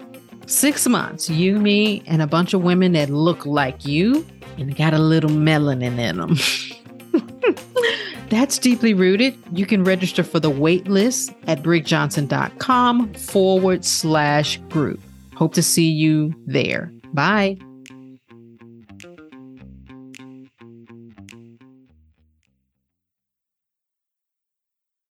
Six 0.51 0.85
months, 0.85 1.29
you, 1.29 1.57
me, 1.59 2.03
and 2.07 2.21
a 2.21 2.27
bunch 2.27 2.53
of 2.53 2.61
women 2.61 2.91
that 2.91 3.09
look 3.09 3.45
like 3.45 3.85
you 3.85 4.27
and 4.57 4.75
got 4.75 4.93
a 4.93 4.99
little 4.99 5.29
melanin 5.29 5.97
in 5.97 6.17
them. 6.17 6.35
That's 8.29 8.59
deeply 8.59 8.93
rooted. 8.93 9.33
You 9.53 9.65
can 9.65 9.85
register 9.85 10.23
for 10.25 10.41
the 10.41 10.49
wait 10.49 10.89
list 10.89 11.33
at 11.47 11.63
brigjohnson.com 11.63 13.13
forward 13.13 13.85
slash 13.85 14.57
group. 14.67 14.99
Hope 15.35 15.53
to 15.53 15.63
see 15.63 15.89
you 15.89 16.35
there. 16.47 16.91
Bye. 17.13 17.57